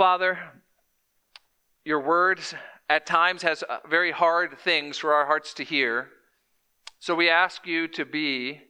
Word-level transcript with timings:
Father, 0.00 0.38
your 1.84 2.00
word 2.00 2.40
at 2.88 3.04
times 3.04 3.42
has 3.42 3.62
uh, 3.62 3.80
very 3.86 4.12
hard 4.12 4.58
things 4.58 4.96
for 4.96 5.12
our 5.12 5.26
hearts 5.26 5.52
to 5.52 5.62
hear. 5.62 6.08
So 7.00 7.14
we 7.14 7.28
ask 7.28 7.66
you 7.66 7.86
to 7.88 8.06
be, 8.06 8.62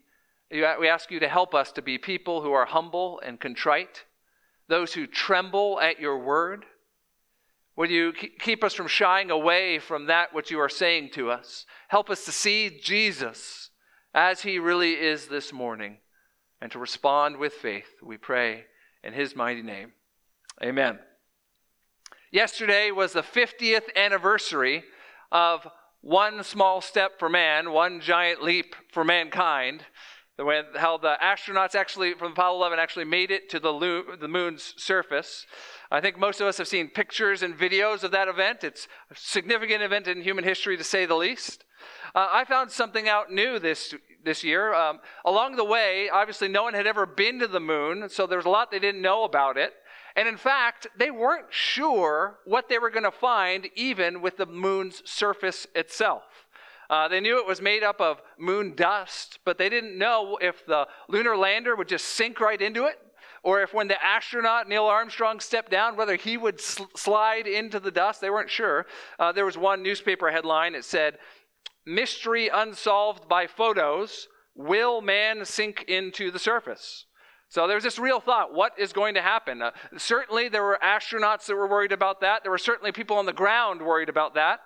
we 0.50 0.64
ask 0.64 1.08
you 1.12 1.20
to 1.20 1.28
help 1.28 1.54
us 1.54 1.70
to 1.70 1.82
be 1.82 1.98
people 1.98 2.42
who 2.42 2.50
are 2.50 2.66
humble 2.66 3.20
and 3.24 3.38
contrite, 3.38 4.06
those 4.66 4.92
who 4.92 5.06
tremble 5.06 5.78
at 5.80 6.00
your 6.00 6.18
word. 6.18 6.64
Will 7.76 7.90
you 7.92 8.12
keep 8.12 8.64
us 8.64 8.74
from 8.74 8.88
shying 8.88 9.30
away 9.30 9.78
from 9.78 10.06
that 10.06 10.34
which 10.34 10.50
you 10.50 10.58
are 10.58 10.68
saying 10.68 11.10
to 11.10 11.30
us? 11.30 11.64
Help 11.86 12.10
us 12.10 12.24
to 12.24 12.32
see 12.32 12.80
Jesus 12.82 13.70
as 14.12 14.42
he 14.42 14.58
really 14.58 14.94
is 14.94 15.28
this 15.28 15.52
morning 15.52 15.98
and 16.60 16.72
to 16.72 16.80
respond 16.80 17.36
with 17.36 17.52
faith, 17.52 17.86
we 18.02 18.16
pray 18.16 18.64
in 19.04 19.12
his 19.12 19.36
mighty 19.36 19.62
name. 19.62 19.92
Amen. 20.60 20.98
Yesterday 22.32 22.92
was 22.92 23.12
the 23.12 23.22
50th 23.22 23.96
anniversary 23.96 24.84
of 25.32 25.66
one 26.00 26.44
small 26.44 26.80
step 26.80 27.18
for 27.18 27.28
man, 27.28 27.72
one 27.72 28.00
giant 28.00 28.40
leap 28.40 28.76
for 28.92 29.02
mankind. 29.02 29.82
When, 30.36 30.64
how 30.76 30.96
the 30.96 31.16
astronauts 31.20 31.74
actually 31.74 32.14
from 32.14 32.32
Apollo 32.32 32.58
11 32.58 32.78
actually 32.78 33.04
made 33.06 33.32
it 33.32 33.50
to 33.50 33.58
the, 33.58 33.72
lo- 33.72 34.14
the 34.18 34.28
moon's 34.28 34.74
surface. 34.76 35.44
I 35.90 36.00
think 36.00 36.18
most 36.18 36.40
of 36.40 36.46
us 36.46 36.56
have 36.58 36.68
seen 36.68 36.88
pictures 36.88 37.42
and 37.42 37.58
videos 37.58 38.04
of 38.04 38.12
that 38.12 38.28
event. 38.28 38.62
It's 38.62 38.86
a 39.10 39.16
significant 39.16 39.82
event 39.82 40.06
in 40.06 40.22
human 40.22 40.44
history, 40.44 40.76
to 40.76 40.84
say 40.84 41.06
the 41.06 41.16
least. 41.16 41.64
Uh, 42.14 42.28
I 42.30 42.44
found 42.44 42.70
something 42.70 43.08
out 43.08 43.32
new 43.32 43.58
this 43.58 43.92
this 44.24 44.44
year. 44.44 44.72
Um, 44.72 45.00
along 45.24 45.56
the 45.56 45.64
way, 45.64 46.08
obviously, 46.10 46.48
no 46.48 46.62
one 46.62 46.74
had 46.74 46.86
ever 46.86 47.06
been 47.06 47.40
to 47.40 47.48
the 47.48 47.60
moon, 47.60 48.08
so 48.08 48.26
there 48.26 48.38
was 48.38 48.46
a 48.46 48.50
lot 48.50 48.70
they 48.70 48.78
didn't 48.78 49.02
know 49.02 49.24
about 49.24 49.56
it. 49.56 49.72
And 50.16 50.28
in 50.28 50.36
fact, 50.36 50.86
they 50.96 51.10
weren't 51.10 51.46
sure 51.50 52.38
what 52.44 52.68
they 52.68 52.78
were 52.78 52.90
going 52.90 53.04
to 53.04 53.10
find, 53.10 53.68
even 53.74 54.20
with 54.20 54.36
the 54.36 54.46
moon's 54.46 55.02
surface 55.08 55.66
itself. 55.74 56.22
Uh, 56.88 57.06
they 57.06 57.20
knew 57.20 57.38
it 57.38 57.46
was 57.46 57.62
made 57.62 57.84
up 57.84 58.00
of 58.00 58.20
moon 58.36 58.74
dust, 58.74 59.38
but 59.44 59.58
they 59.58 59.68
didn't 59.68 59.96
know 59.96 60.38
if 60.40 60.66
the 60.66 60.88
lunar 61.08 61.36
lander 61.36 61.76
would 61.76 61.88
just 61.88 62.04
sink 62.04 62.40
right 62.40 62.60
into 62.60 62.86
it, 62.86 62.98
or 63.44 63.62
if 63.62 63.72
when 63.72 63.86
the 63.86 64.04
astronaut 64.04 64.68
Neil 64.68 64.86
Armstrong 64.86 65.38
stepped 65.38 65.70
down, 65.70 65.96
whether 65.96 66.16
he 66.16 66.36
would 66.36 66.60
sl- 66.60 66.84
slide 66.96 67.46
into 67.46 67.78
the 67.78 67.92
dust. 67.92 68.20
They 68.20 68.30
weren't 68.30 68.50
sure. 68.50 68.86
Uh, 69.18 69.30
there 69.30 69.46
was 69.46 69.56
one 69.56 69.82
newspaper 69.82 70.30
headline 70.30 70.72
that 70.72 70.84
said, 70.84 71.18
Mystery 71.86 72.48
unsolved 72.52 73.28
by 73.28 73.46
photos 73.46 74.28
Will 74.54 75.00
man 75.00 75.44
sink 75.44 75.84
into 75.88 76.30
the 76.30 76.38
surface? 76.38 77.06
So 77.50 77.66
there 77.66 77.74
was 77.74 77.82
this 77.82 77.98
real 77.98 78.20
thought 78.20 78.54
what 78.54 78.78
is 78.78 78.92
going 78.92 79.14
to 79.14 79.22
happen? 79.22 79.60
Uh, 79.60 79.72
certainly, 79.98 80.48
there 80.48 80.62
were 80.62 80.78
astronauts 80.82 81.46
that 81.46 81.56
were 81.56 81.66
worried 81.66 81.92
about 81.92 82.20
that. 82.20 82.42
There 82.42 82.52
were 82.52 82.58
certainly 82.58 82.92
people 82.92 83.16
on 83.16 83.26
the 83.26 83.32
ground 83.32 83.82
worried 83.82 84.08
about 84.08 84.34
that. 84.34 84.60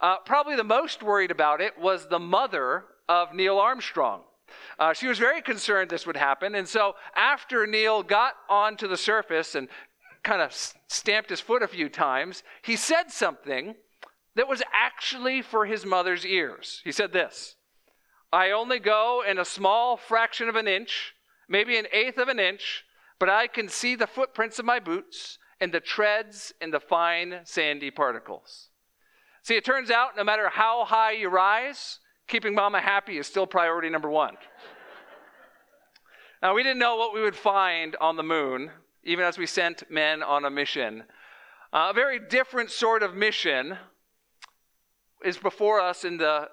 Uh, 0.00 0.18
probably 0.24 0.54
the 0.54 0.62
most 0.62 1.02
worried 1.02 1.32
about 1.32 1.60
it 1.60 1.76
was 1.76 2.06
the 2.06 2.20
mother 2.20 2.84
of 3.08 3.34
Neil 3.34 3.58
Armstrong. 3.58 4.22
Uh, 4.78 4.92
she 4.92 5.08
was 5.08 5.18
very 5.18 5.42
concerned 5.42 5.90
this 5.90 6.06
would 6.06 6.16
happen. 6.16 6.54
And 6.54 6.68
so, 6.68 6.94
after 7.16 7.66
Neil 7.66 8.04
got 8.04 8.34
onto 8.48 8.86
the 8.86 8.96
surface 8.96 9.56
and 9.56 9.66
kind 10.22 10.40
of 10.40 10.54
stamped 10.86 11.30
his 11.30 11.40
foot 11.40 11.62
a 11.62 11.68
few 11.68 11.88
times, 11.88 12.44
he 12.62 12.76
said 12.76 13.10
something 13.10 13.74
that 14.36 14.48
was 14.48 14.62
actually 14.72 15.42
for 15.42 15.66
his 15.66 15.84
mother's 15.84 16.24
ears. 16.24 16.82
He 16.84 16.92
said 16.92 17.12
this 17.12 17.56
I 18.32 18.52
only 18.52 18.78
go 18.78 19.24
in 19.28 19.40
a 19.40 19.44
small 19.44 19.96
fraction 19.96 20.48
of 20.48 20.54
an 20.54 20.68
inch 20.68 21.14
maybe 21.48 21.76
an 21.76 21.86
eighth 21.92 22.18
of 22.18 22.28
an 22.28 22.38
inch, 22.38 22.84
but 23.18 23.28
I 23.28 23.46
can 23.46 23.68
see 23.68 23.94
the 23.94 24.06
footprints 24.06 24.58
of 24.58 24.64
my 24.64 24.78
boots 24.78 25.38
and 25.60 25.72
the 25.72 25.80
treads 25.80 26.52
and 26.60 26.72
the 26.72 26.80
fine 26.80 27.40
sandy 27.44 27.90
particles. 27.90 28.68
See, 29.42 29.56
it 29.56 29.64
turns 29.64 29.90
out 29.90 30.16
no 30.16 30.24
matter 30.24 30.48
how 30.48 30.84
high 30.84 31.12
you 31.12 31.28
rise, 31.28 32.00
keeping 32.26 32.54
mama 32.54 32.80
happy 32.80 33.18
is 33.18 33.26
still 33.26 33.46
priority 33.46 33.88
number 33.88 34.10
one. 34.10 34.36
now, 36.42 36.54
we 36.54 36.62
didn't 36.62 36.78
know 36.78 36.96
what 36.96 37.14
we 37.14 37.22
would 37.22 37.36
find 37.36 37.96
on 38.00 38.16
the 38.16 38.22
moon, 38.22 38.70
even 39.04 39.24
as 39.24 39.38
we 39.38 39.46
sent 39.46 39.90
men 39.90 40.22
on 40.22 40.44
a 40.44 40.50
mission. 40.50 41.04
Uh, 41.72 41.88
a 41.90 41.94
very 41.94 42.18
different 42.18 42.70
sort 42.70 43.02
of 43.02 43.14
mission 43.14 43.76
is 45.24 45.38
before 45.38 45.80
us 45.80 46.04
in 46.04 46.18
the 46.18 46.48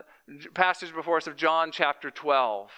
passage 0.54 0.94
before 0.94 1.18
us 1.18 1.28
of 1.28 1.36
John 1.36 1.72
chapter 1.72 2.10
12. 2.10 2.72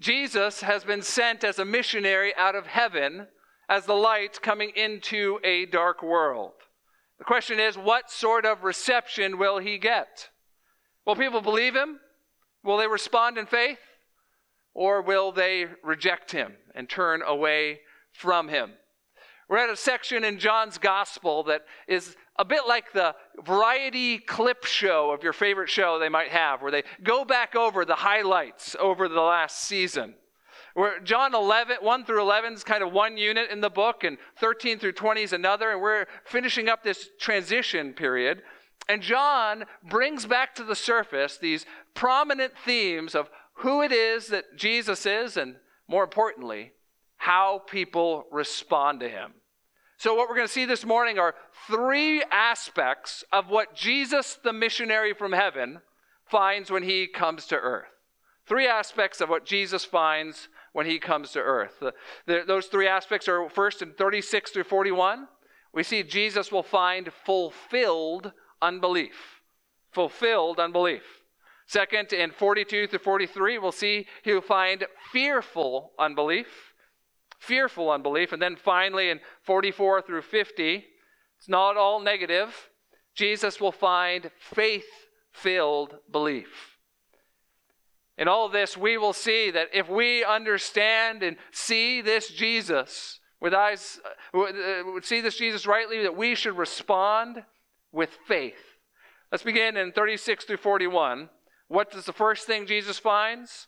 Jesus 0.00 0.60
has 0.60 0.84
been 0.84 1.02
sent 1.02 1.44
as 1.44 1.58
a 1.58 1.64
missionary 1.64 2.34
out 2.36 2.54
of 2.54 2.66
heaven 2.66 3.28
as 3.68 3.86
the 3.86 3.94
light 3.94 4.42
coming 4.42 4.70
into 4.74 5.38
a 5.44 5.66
dark 5.66 6.02
world. 6.02 6.52
The 7.18 7.24
question 7.24 7.60
is, 7.60 7.78
what 7.78 8.10
sort 8.10 8.44
of 8.44 8.64
reception 8.64 9.38
will 9.38 9.58
he 9.58 9.78
get? 9.78 10.30
Will 11.06 11.16
people 11.16 11.40
believe 11.40 11.74
him? 11.74 12.00
Will 12.62 12.76
they 12.76 12.88
respond 12.88 13.38
in 13.38 13.46
faith? 13.46 13.78
Or 14.74 15.00
will 15.00 15.30
they 15.30 15.66
reject 15.82 16.32
him 16.32 16.54
and 16.74 16.88
turn 16.88 17.22
away 17.22 17.80
from 18.12 18.48
him? 18.48 18.72
We're 19.48 19.58
at 19.58 19.70
a 19.70 19.76
section 19.76 20.24
in 20.24 20.38
John's 20.38 20.78
gospel 20.78 21.44
that 21.44 21.64
is 21.86 22.16
a 22.36 22.44
bit 22.44 22.62
like 22.66 22.92
the 22.92 23.14
variety 23.44 24.18
clip 24.18 24.64
show 24.64 25.12
of 25.12 25.22
your 25.22 25.32
favorite 25.32 25.70
show 25.70 25.98
they 25.98 26.08
might 26.08 26.30
have, 26.30 26.62
where 26.62 26.72
they 26.72 26.82
go 27.02 27.24
back 27.24 27.54
over 27.54 27.84
the 27.84 27.94
highlights 27.94 28.74
over 28.80 29.08
the 29.08 29.20
last 29.20 29.60
season. 29.60 30.14
Where 30.74 30.98
John 31.00 31.34
11, 31.34 31.76
1 31.80 32.04
through 32.04 32.20
11 32.20 32.54
is 32.54 32.64
kind 32.64 32.82
of 32.82 32.92
one 32.92 33.16
unit 33.16 33.50
in 33.50 33.60
the 33.60 33.70
book, 33.70 34.02
and 34.02 34.18
13 34.38 34.80
through 34.80 34.92
20 34.92 35.22
is 35.22 35.32
another, 35.32 35.70
and 35.70 35.80
we're 35.80 36.06
finishing 36.24 36.68
up 36.68 36.82
this 36.82 37.10
transition 37.20 37.92
period. 37.92 38.42
And 38.88 39.00
John 39.00 39.64
brings 39.88 40.26
back 40.26 40.54
to 40.56 40.64
the 40.64 40.74
surface 40.74 41.38
these 41.38 41.64
prominent 41.94 42.52
themes 42.64 43.14
of 43.14 43.30
who 43.58 43.82
it 43.82 43.92
is 43.92 44.26
that 44.28 44.56
Jesus 44.56 45.06
is, 45.06 45.36
and 45.36 45.56
more 45.86 46.02
importantly, 46.02 46.72
how 47.18 47.62
people 47.66 48.24
respond 48.32 48.98
to 49.00 49.08
him. 49.08 49.34
So, 49.96 50.14
what 50.14 50.28
we're 50.28 50.34
going 50.34 50.48
to 50.48 50.52
see 50.52 50.64
this 50.64 50.84
morning 50.84 51.18
are 51.18 51.34
three 51.68 52.22
aspects 52.30 53.24
of 53.32 53.48
what 53.48 53.74
Jesus, 53.74 54.38
the 54.42 54.52
missionary 54.52 55.14
from 55.14 55.32
heaven, 55.32 55.80
finds 56.26 56.70
when 56.70 56.82
he 56.82 57.06
comes 57.06 57.46
to 57.46 57.56
earth. 57.56 57.86
Three 58.46 58.66
aspects 58.66 59.20
of 59.20 59.28
what 59.28 59.46
Jesus 59.46 59.84
finds 59.84 60.48
when 60.72 60.86
he 60.86 60.98
comes 60.98 61.30
to 61.30 61.38
earth. 61.38 61.76
The, 61.80 61.94
the, 62.26 62.42
those 62.46 62.66
three 62.66 62.88
aspects 62.88 63.28
are 63.28 63.48
first 63.48 63.82
in 63.82 63.92
36 63.92 64.50
through 64.50 64.64
41. 64.64 65.28
We 65.72 65.82
see 65.82 66.02
Jesus 66.02 66.52
will 66.52 66.62
find 66.62 67.10
fulfilled 67.24 68.32
unbelief. 68.60 69.40
Fulfilled 69.92 70.58
unbelief. 70.58 71.02
Second, 71.66 72.12
in 72.12 72.32
42 72.32 72.88
through 72.88 72.98
43, 72.98 73.58
we'll 73.58 73.72
see 73.72 74.06
he'll 74.22 74.42
find 74.42 74.84
fearful 75.12 75.92
unbelief 75.98 76.73
fearful 77.44 77.90
unbelief. 77.90 78.32
And 78.32 78.40
then 78.40 78.56
finally, 78.56 79.10
in 79.10 79.20
44 79.42 80.02
through 80.02 80.22
50, 80.22 80.84
it's 81.38 81.48
not 81.48 81.76
all 81.76 82.00
negative. 82.00 82.70
Jesus 83.14 83.60
will 83.60 83.72
find 83.72 84.30
faith 84.38 84.86
filled 85.32 85.96
belief. 86.10 86.78
In 88.16 88.28
all 88.28 88.48
this, 88.48 88.76
we 88.76 88.96
will 88.96 89.12
see 89.12 89.50
that 89.50 89.68
if 89.72 89.88
we 89.88 90.24
understand 90.24 91.22
and 91.22 91.36
see 91.52 92.00
this 92.00 92.28
Jesus 92.28 93.20
with 93.40 93.52
eyes, 93.52 94.00
uh, 94.32 94.46
see 95.02 95.20
this 95.20 95.36
Jesus 95.36 95.66
rightly, 95.66 96.02
that 96.02 96.16
we 96.16 96.34
should 96.34 96.56
respond 96.56 97.42
with 97.92 98.10
faith. 98.26 98.78
Let's 99.30 99.44
begin 99.44 99.76
in 99.76 99.92
36 99.92 100.44
through 100.44 100.58
41. 100.58 101.28
What 101.68 101.94
is 101.94 102.04
the 102.04 102.12
first 102.12 102.46
thing 102.46 102.66
Jesus 102.66 102.98
finds? 102.98 103.66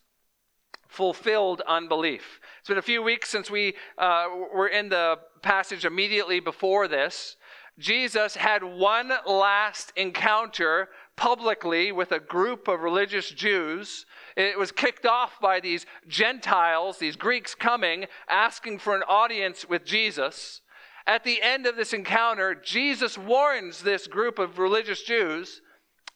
Fulfilled 0.88 1.62
unbelief. 1.66 2.40
It's 2.60 2.68
been 2.68 2.78
a 2.78 2.82
few 2.82 3.02
weeks 3.02 3.28
since 3.28 3.50
we 3.50 3.74
uh, 3.98 4.26
were 4.54 4.68
in 4.68 4.88
the 4.88 5.18
passage 5.42 5.84
immediately 5.84 6.40
before 6.40 6.88
this. 6.88 7.36
Jesus 7.78 8.36
had 8.36 8.64
one 8.64 9.12
last 9.26 9.92
encounter 9.96 10.88
publicly 11.16 11.92
with 11.92 12.12
a 12.12 12.20
group 12.20 12.68
of 12.68 12.80
religious 12.80 13.30
Jews. 13.30 14.06
It 14.36 14.58
was 14.58 14.72
kicked 14.72 15.06
off 15.06 15.38
by 15.40 15.60
these 15.60 15.86
Gentiles, 16.08 16.98
these 16.98 17.16
Greeks 17.16 17.54
coming, 17.54 18.06
asking 18.28 18.78
for 18.78 18.94
an 18.96 19.02
audience 19.08 19.68
with 19.68 19.84
Jesus. 19.84 20.62
At 21.06 21.24
the 21.24 21.40
end 21.42 21.66
of 21.66 21.76
this 21.76 21.92
encounter, 21.92 22.54
Jesus 22.54 23.16
warns 23.16 23.82
this 23.82 24.06
group 24.06 24.38
of 24.38 24.58
religious 24.58 25.02
Jews 25.02 25.60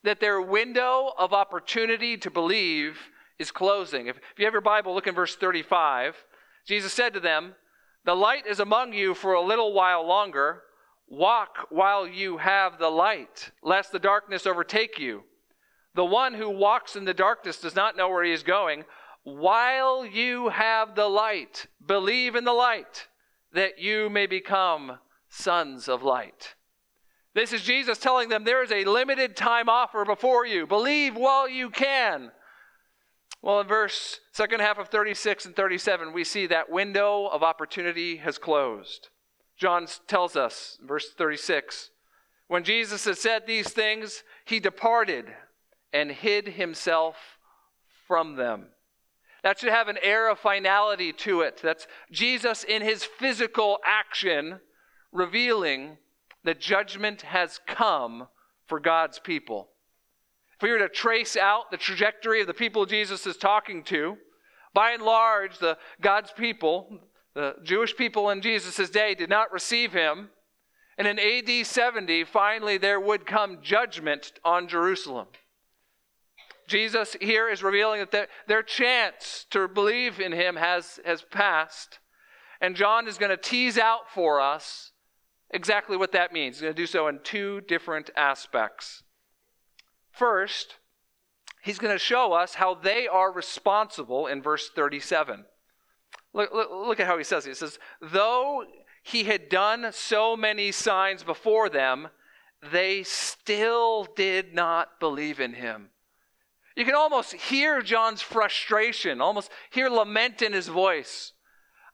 that 0.02 0.20
their 0.20 0.40
window 0.40 1.12
of 1.18 1.32
opportunity 1.32 2.16
to 2.16 2.30
believe 2.30 3.09
is 3.40 3.50
closing. 3.50 4.06
If, 4.06 4.18
if 4.18 4.38
you 4.38 4.44
have 4.44 4.54
your 4.54 4.60
Bible, 4.60 4.94
look 4.94 5.06
in 5.06 5.14
verse 5.14 5.34
35. 5.34 6.14
Jesus 6.66 6.92
said 6.92 7.14
to 7.14 7.20
them, 7.20 7.54
The 8.04 8.14
light 8.14 8.46
is 8.46 8.60
among 8.60 8.92
you 8.92 9.14
for 9.14 9.32
a 9.32 9.40
little 9.40 9.72
while 9.72 10.06
longer. 10.06 10.62
Walk 11.08 11.66
while 11.70 12.06
you 12.06 12.36
have 12.36 12.78
the 12.78 12.90
light, 12.90 13.50
lest 13.62 13.90
the 13.90 13.98
darkness 13.98 14.46
overtake 14.46 14.98
you. 14.98 15.24
The 15.94 16.04
one 16.04 16.34
who 16.34 16.50
walks 16.50 16.94
in 16.94 17.04
the 17.04 17.14
darkness 17.14 17.60
does 17.60 17.74
not 17.74 17.96
know 17.96 18.08
where 18.10 18.22
he 18.22 18.30
is 18.30 18.44
going. 18.44 18.84
While 19.24 20.06
you 20.06 20.50
have 20.50 20.94
the 20.94 21.08
light, 21.08 21.66
believe 21.84 22.36
in 22.36 22.44
the 22.44 22.52
light, 22.52 23.08
that 23.52 23.80
you 23.80 24.08
may 24.08 24.26
become 24.26 24.98
sons 25.28 25.88
of 25.88 26.02
light. 26.02 26.54
This 27.34 27.52
is 27.52 27.62
Jesus 27.62 27.98
telling 27.98 28.28
them 28.28 28.44
there 28.44 28.62
is 28.62 28.72
a 28.72 28.84
limited 28.84 29.34
time 29.34 29.68
offer 29.68 30.04
before 30.04 30.46
you. 30.46 30.66
Believe 30.66 31.16
while 31.16 31.48
you 31.48 31.70
can. 31.70 32.30
Well, 33.42 33.60
in 33.60 33.66
verse 33.66 34.20
second 34.32 34.60
half 34.60 34.78
of 34.78 34.88
36 34.88 35.46
and 35.46 35.56
37, 35.56 36.12
we 36.12 36.24
see 36.24 36.46
that 36.46 36.70
window 36.70 37.26
of 37.26 37.42
opportunity 37.42 38.16
has 38.16 38.36
closed. 38.36 39.08
John 39.56 39.86
tells 40.06 40.36
us, 40.36 40.78
verse 40.82 41.10
36, 41.16 41.90
when 42.48 42.64
Jesus 42.64 43.04
had 43.04 43.16
said 43.16 43.46
these 43.46 43.70
things, 43.70 44.22
he 44.44 44.60
departed 44.60 45.26
and 45.92 46.10
hid 46.10 46.48
himself 46.48 47.16
from 48.06 48.36
them. 48.36 48.66
That 49.42 49.58
should 49.58 49.70
have 49.70 49.88
an 49.88 49.98
air 50.02 50.28
of 50.28 50.38
finality 50.38 51.12
to 51.14 51.40
it. 51.40 51.60
That's 51.62 51.86
Jesus 52.10 52.62
in 52.64 52.82
his 52.82 53.04
physical 53.04 53.78
action 53.86 54.60
revealing 55.12 55.96
that 56.44 56.60
judgment 56.60 57.22
has 57.22 57.60
come 57.66 58.28
for 58.66 58.80
God's 58.80 59.18
people. 59.18 59.69
If 60.60 60.64
we 60.64 60.72
were 60.72 60.78
to 60.80 60.90
trace 60.90 61.38
out 61.38 61.70
the 61.70 61.78
trajectory 61.78 62.42
of 62.42 62.46
the 62.46 62.52
people 62.52 62.84
Jesus 62.84 63.26
is 63.26 63.38
talking 63.38 63.82
to, 63.84 64.18
by 64.74 64.90
and 64.90 65.02
large, 65.02 65.58
the 65.58 65.78
God's 66.02 66.32
people, 66.32 66.98
the 67.32 67.54
Jewish 67.62 67.96
people 67.96 68.28
in 68.28 68.42
Jesus' 68.42 68.90
day, 68.90 69.14
did 69.14 69.30
not 69.30 69.54
receive 69.54 69.94
him. 69.94 70.28
And 70.98 71.08
in 71.08 71.18
AD 71.18 71.66
70, 71.66 72.24
finally, 72.24 72.76
there 72.76 73.00
would 73.00 73.24
come 73.24 73.62
judgment 73.62 74.32
on 74.44 74.68
Jerusalem. 74.68 75.28
Jesus 76.66 77.16
here 77.22 77.48
is 77.48 77.62
revealing 77.62 78.00
that 78.00 78.10
their, 78.10 78.28
their 78.46 78.62
chance 78.62 79.46
to 79.52 79.66
believe 79.66 80.20
in 80.20 80.32
him 80.32 80.56
has, 80.56 81.00
has 81.06 81.22
passed. 81.22 82.00
And 82.60 82.76
John 82.76 83.08
is 83.08 83.16
going 83.16 83.30
to 83.30 83.38
tease 83.38 83.78
out 83.78 84.10
for 84.12 84.42
us 84.42 84.92
exactly 85.48 85.96
what 85.96 86.12
that 86.12 86.34
means. 86.34 86.56
He's 86.56 86.62
going 86.64 86.74
to 86.74 86.82
do 86.82 86.86
so 86.86 87.08
in 87.08 87.20
two 87.24 87.62
different 87.62 88.10
aspects. 88.14 89.04
First, 90.20 90.74
he's 91.62 91.78
going 91.78 91.94
to 91.94 91.98
show 91.98 92.34
us 92.34 92.52
how 92.52 92.74
they 92.74 93.08
are 93.08 93.32
responsible 93.32 94.26
in 94.26 94.42
verse 94.42 94.68
37. 94.68 95.46
Look, 96.34 96.52
look, 96.52 96.68
look, 96.70 97.00
at 97.00 97.06
how 97.06 97.16
he 97.16 97.24
says 97.24 97.46
it. 97.46 97.48
He 97.48 97.54
says, 97.54 97.78
Though 98.02 98.64
he 99.02 99.24
had 99.24 99.48
done 99.48 99.88
so 99.92 100.36
many 100.36 100.72
signs 100.72 101.22
before 101.22 101.70
them, 101.70 102.08
they 102.70 103.02
still 103.02 104.06
did 104.14 104.52
not 104.52 105.00
believe 105.00 105.40
in 105.40 105.54
him. 105.54 105.88
You 106.76 106.84
can 106.84 106.94
almost 106.94 107.32
hear 107.32 107.80
John's 107.80 108.20
frustration, 108.20 109.22
almost 109.22 109.50
hear 109.70 109.88
lament 109.88 110.42
in 110.42 110.52
his 110.52 110.68
voice. 110.68 111.32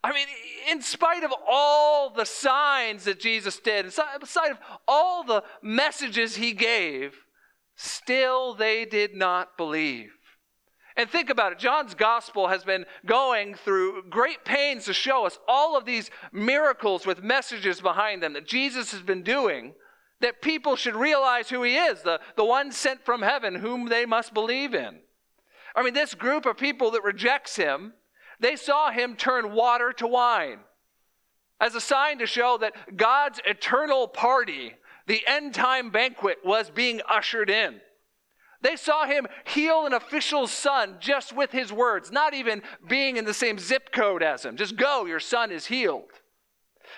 I 0.02 0.12
mean, 0.12 0.26
in 0.68 0.82
spite 0.82 1.22
of 1.22 1.32
all 1.48 2.10
the 2.10 2.26
signs 2.26 3.04
that 3.04 3.20
Jesus 3.20 3.60
did, 3.60 3.84
in 3.84 3.92
spite 3.92 4.50
of 4.50 4.58
all 4.88 5.22
the 5.22 5.44
messages 5.62 6.34
he 6.34 6.50
gave, 6.50 7.22
still 7.76 8.54
they 8.54 8.84
did 8.84 9.14
not 9.14 9.56
believe. 9.56 10.10
And 10.96 11.10
think 11.10 11.28
about 11.28 11.52
it. 11.52 11.58
John's 11.58 11.94
gospel 11.94 12.48
has 12.48 12.64
been 12.64 12.86
going 13.04 13.54
through 13.54 14.04
great 14.08 14.44
pains 14.44 14.86
to 14.86 14.94
show 14.94 15.26
us 15.26 15.38
all 15.46 15.76
of 15.76 15.84
these 15.84 16.10
miracles 16.32 17.06
with 17.06 17.22
messages 17.22 17.82
behind 17.82 18.22
them 18.22 18.32
that 18.32 18.46
Jesus 18.46 18.92
has 18.92 19.02
been 19.02 19.22
doing 19.22 19.74
that 20.20 20.40
people 20.40 20.76
should 20.76 20.96
realize 20.96 21.50
who 21.50 21.62
he 21.62 21.76
is, 21.76 22.00
the, 22.00 22.18
the 22.36 22.44
one 22.44 22.72
sent 22.72 23.04
from 23.04 23.20
heaven 23.20 23.56
whom 23.56 23.88
they 23.88 24.06
must 24.06 24.32
believe 24.32 24.74
in. 24.74 25.00
I 25.74 25.82
mean, 25.82 25.92
this 25.92 26.14
group 26.14 26.46
of 26.46 26.56
people 26.56 26.90
that 26.92 27.04
rejects 27.04 27.56
him, 27.56 27.92
they 28.40 28.56
saw 28.56 28.90
him 28.90 29.14
turn 29.14 29.52
water 29.52 29.92
to 29.98 30.06
wine 30.06 30.60
as 31.60 31.74
a 31.74 31.80
sign 31.80 32.18
to 32.18 32.26
show 32.26 32.58
that 32.58 32.96
God's 32.96 33.40
eternal 33.46 34.08
party, 34.08 34.74
the 35.06 35.22
end 35.26 35.54
time 35.54 35.90
banquet, 35.90 36.38
was 36.44 36.70
being 36.70 37.00
ushered 37.08 37.50
in. 37.50 37.80
They 38.62 38.76
saw 38.76 39.06
him 39.06 39.26
heal 39.44 39.86
an 39.86 39.92
official's 39.92 40.50
son 40.50 40.96
just 40.98 41.34
with 41.34 41.52
his 41.52 41.72
words, 41.72 42.10
not 42.10 42.34
even 42.34 42.62
being 42.88 43.16
in 43.16 43.24
the 43.24 43.34
same 43.34 43.58
zip 43.58 43.92
code 43.92 44.22
as 44.22 44.44
him. 44.44 44.56
Just 44.56 44.76
go, 44.76 45.04
your 45.04 45.20
son 45.20 45.52
is 45.52 45.66
healed. 45.66 46.10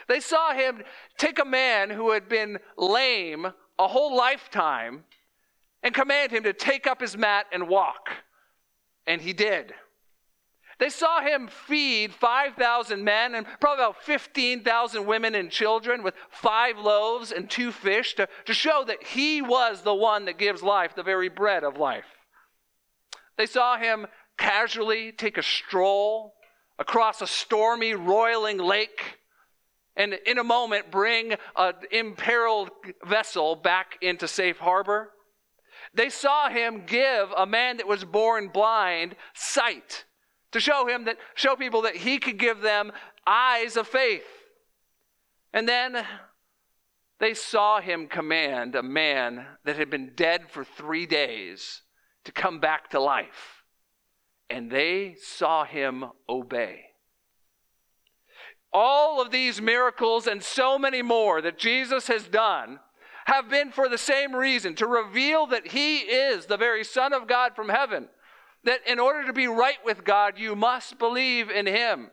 They 0.07 0.21
saw 0.21 0.55
him 0.55 0.83
take 1.19 1.39
a 1.39 1.45
man 1.45 1.91
who 1.91 2.13
had 2.13 2.29
been 2.29 2.59
lame 2.77 3.47
a 3.79 3.89
whole 3.89 4.17
lifetime 4.17 5.05
and 5.83 5.95
command 5.95 6.33
him 6.33 6.45
to 6.45 6.53
take 6.53 6.87
up 6.87 7.01
his 7.01 7.17
mat 7.17 7.47
and 7.53 7.69
walk. 7.69 8.11
And 9.07 9.21
he 9.21 9.33
did. 9.33 9.75
They 10.79 10.91
saw 10.91 11.21
him 11.21 11.49
feed 11.49 12.15
5,000 12.15 13.03
men 13.03 13.35
and 13.35 13.47
probably 13.61 13.85
about 13.85 14.03
15,000 14.03 15.07
women 15.07 15.35
and 15.35 15.51
children 15.51 16.05
with 16.05 16.15
five 16.31 16.79
loaves 16.79 17.33
and 17.33 17.51
two 17.51 17.73
fish 17.73 18.15
to, 18.15 18.29
to 18.45 18.55
show 18.55 18.85
that 18.87 19.03
he 19.03 19.43
was 19.43 19.83
the 19.83 19.95
one 19.95 20.27
that 20.27 20.39
gives 20.39 20.63
life, 20.63 20.95
the 20.95 21.03
very 21.03 21.29
bread 21.29 21.65
of 21.65 21.77
life. 21.77 22.07
They 23.37 23.47
saw 23.47 23.77
him 23.77 24.07
casually 24.37 25.11
take 25.11 25.37
a 25.37 25.43
stroll 25.43 26.35
across 26.79 27.21
a 27.21 27.27
stormy, 27.27 27.95
roiling 27.95 28.59
lake 28.59 29.19
and 29.97 30.15
in 30.15 30.39
a 30.39 30.45
moment 30.45 30.93
bring 30.93 31.35
an 31.57 31.75
imperiled 31.91 32.71
vessel 33.05 33.57
back 33.57 33.99
into 34.01 34.29
safe 34.29 34.59
harbor. 34.59 35.11
They 35.93 36.09
saw 36.09 36.49
him 36.49 36.85
give 36.87 37.33
a 37.37 37.47
man 37.47 37.79
that 37.79 37.89
was 37.89 38.05
born 38.05 38.49
blind 38.49 39.17
sight 39.35 40.05
to 40.53 40.61
show 40.61 40.87
him 40.87 41.05
that 41.05 41.19
show 41.35 41.57
people 41.57 41.83
that 41.83 41.97
he 41.97 42.19
could 42.19 42.39
give 42.39 42.61
them 42.61 42.93
eyes 43.27 43.77
of 43.77 43.87
faith. 43.87 44.27
And 45.53 45.69
then 45.69 46.05
they 47.21 47.35
saw 47.35 47.81
him 47.81 48.07
command 48.07 48.75
a 48.75 48.83
man 48.83 49.47
that 49.65 49.77
had 49.77 49.91
been 49.91 50.13
dead 50.15 50.51
for 50.51 50.65
3 50.65 51.07
days 51.07 51.83
to 52.25 52.33
come 52.33 52.61
back 52.61 52.91
to 52.91 53.01
life. 53.01 53.63
And 54.51 54.71
they 54.71 55.17
saw 55.21 55.65
him 55.65 56.05
obey. 56.29 56.85
All 58.73 59.21
of 59.21 59.31
these 59.31 59.61
miracles 59.61 60.27
and 60.27 60.43
so 60.43 60.79
many 60.79 61.03
more 61.03 61.41
that 61.41 61.59
Jesus 61.59 62.07
has 62.09 62.29
done 62.29 62.81
have 63.25 63.49
been 63.49 63.73
for 63.73 63.89
the 63.89 63.99
same 63.99 64.35
reason 64.35 64.75
to 64.75 64.87
reveal 64.87 65.47
that 65.49 65.69
He 65.69 65.99
is 65.99 66.47
the 66.47 66.57
very 66.57 66.85
Son 66.85 67.13
of 67.13 67.27
God 67.27 67.55
from 67.55 67.69
heaven. 67.69 68.09
That 68.69 68.87
in 68.87 68.99
order 68.99 69.25
to 69.25 69.33
be 69.33 69.47
right 69.47 69.83
with 69.83 70.05
God, 70.05 70.39
you 70.39 70.55
must 70.55 70.99
believe 70.99 71.49
in 71.49 71.65
Him. 71.65 72.11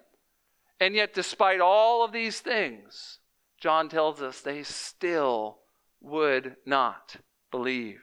And 0.79 0.95
yet, 0.95 1.13
despite 1.13 1.59
all 1.59 2.05
of 2.05 2.13
these 2.13 2.39
things, 2.39 3.19
John 3.59 3.89
tells 3.89 4.21
us 4.21 4.39
they 4.39 4.63
still 4.63 5.57
would 5.99 6.55
not 6.65 7.17
believe. 7.51 7.99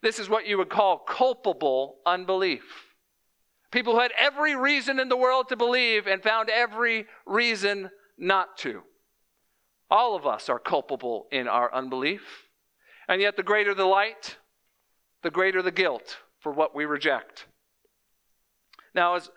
This 0.00 0.20
is 0.20 0.28
what 0.28 0.46
you 0.46 0.58
would 0.58 0.68
call 0.68 0.98
culpable 0.98 1.96
unbelief. 2.06 2.62
People 3.72 3.94
who 3.94 4.00
had 4.00 4.12
every 4.16 4.54
reason 4.54 5.00
in 5.00 5.08
the 5.08 5.16
world 5.16 5.48
to 5.48 5.56
believe 5.56 6.06
and 6.06 6.22
found 6.22 6.50
every 6.50 7.06
reason 7.26 7.90
not 8.16 8.58
to. 8.58 8.82
All 9.90 10.14
of 10.14 10.24
us 10.24 10.48
are 10.48 10.60
culpable 10.60 11.26
in 11.32 11.48
our 11.48 11.74
unbelief. 11.74 12.46
And 13.08 13.20
yet, 13.20 13.36
the 13.36 13.42
greater 13.42 13.74
the 13.74 13.86
light, 13.86 14.36
the 15.24 15.32
greater 15.32 15.62
the 15.62 15.72
guilt 15.72 16.18
for 16.40 16.52
what 16.52 16.74
we 16.74 16.84
reject. 16.86 17.46
Now, 18.94 19.14
as 19.14 19.30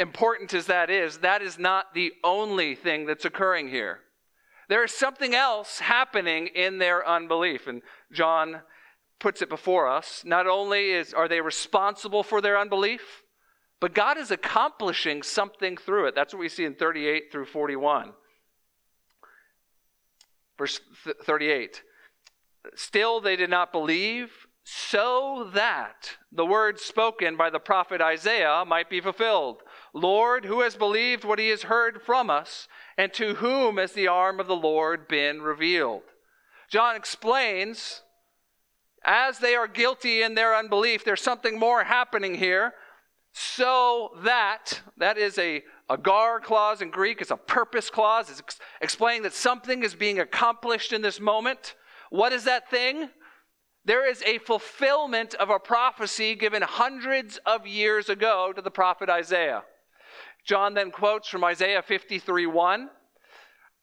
important 0.00 0.54
as 0.54 0.66
that 0.66 0.90
is, 0.90 1.18
that 1.18 1.42
is 1.42 1.58
not 1.58 1.94
the 1.94 2.12
only 2.22 2.74
thing 2.74 3.06
that's 3.06 3.24
occurring 3.24 3.68
here. 3.68 4.00
There 4.68 4.84
is 4.84 4.92
something 4.92 5.34
else 5.34 5.78
happening 5.80 6.48
in 6.48 6.78
their 6.78 7.06
unbelief. 7.06 7.66
And 7.66 7.82
John 8.12 8.62
puts 9.20 9.42
it 9.42 9.48
before 9.48 9.88
us. 9.88 10.22
Not 10.24 10.46
only 10.46 10.90
is, 10.90 11.12
are 11.12 11.28
they 11.28 11.40
responsible 11.40 12.22
for 12.22 12.40
their 12.40 12.58
unbelief, 12.58 13.22
but 13.80 13.94
God 13.94 14.16
is 14.16 14.30
accomplishing 14.30 15.22
something 15.22 15.76
through 15.76 16.06
it. 16.06 16.14
That's 16.14 16.32
what 16.32 16.40
we 16.40 16.48
see 16.48 16.64
in 16.64 16.74
38 16.74 17.30
through 17.30 17.46
41. 17.46 18.12
Verse 20.56 20.80
38 21.24 21.82
Still 22.76 23.20
they 23.20 23.36
did 23.36 23.50
not 23.50 23.72
believe, 23.72 24.43
so 24.64 25.50
that 25.52 26.16
the 26.32 26.46
words 26.46 26.82
spoken 26.82 27.36
by 27.36 27.50
the 27.50 27.58
prophet 27.58 28.00
Isaiah 28.00 28.64
might 28.66 28.88
be 28.88 29.00
fulfilled. 29.00 29.62
Lord, 29.92 30.46
who 30.46 30.62
has 30.62 30.74
believed 30.74 31.24
what 31.24 31.38
he 31.38 31.50
has 31.50 31.62
heard 31.62 32.02
from 32.02 32.30
us, 32.30 32.66
and 32.96 33.12
to 33.14 33.34
whom 33.34 33.76
has 33.76 33.92
the 33.92 34.08
arm 34.08 34.40
of 34.40 34.46
the 34.46 34.56
Lord 34.56 35.06
been 35.06 35.42
revealed? 35.42 36.02
John 36.70 36.96
explains, 36.96 38.02
as 39.04 39.38
they 39.38 39.54
are 39.54 39.68
guilty 39.68 40.22
in 40.22 40.34
their 40.34 40.56
unbelief, 40.56 41.04
there's 41.04 41.20
something 41.20 41.58
more 41.58 41.84
happening 41.84 42.34
here 42.34 42.72
so 43.36 44.10
that, 44.22 44.80
that 44.96 45.18
is 45.18 45.36
a, 45.38 45.62
a 45.90 45.98
gar 45.98 46.40
clause 46.40 46.80
in 46.80 46.90
Greek, 46.90 47.20
it's 47.20 47.32
a 47.32 47.36
purpose 47.36 47.90
clause. 47.90 48.30
It's 48.30 48.38
ex- 48.38 48.60
explaining 48.80 49.24
that 49.24 49.34
something 49.34 49.82
is 49.82 49.94
being 49.94 50.20
accomplished 50.20 50.92
in 50.92 51.02
this 51.02 51.18
moment. 51.18 51.74
What 52.10 52.32
is 52.32 52.44
that 52.44 52.70
thing? 52.70 53.10
There 53.84 54.08
is 54.08 54.22
a 54.22 54.38
fulfillment 54.38 55.34
of 55.34 55.50
a 55.50 55.58
prophecy 55.58 56.34
given 56.34 56.62
hundreds 56.62 57.38
of 57.44 57.66
years 57.66 58.08
ago 58.08 58.52
to 58.54 58.62
the 58.62 58.70
prophet 58.70 59.10
Isaiah. 59.10 59.62
John 60.44 60.74
then 60.74 60.90
quotes 60.90 61.28
from 61.28 61.44
Isaiah 61.44 61.82
53 61.82 62.46
1. 62.46 62.90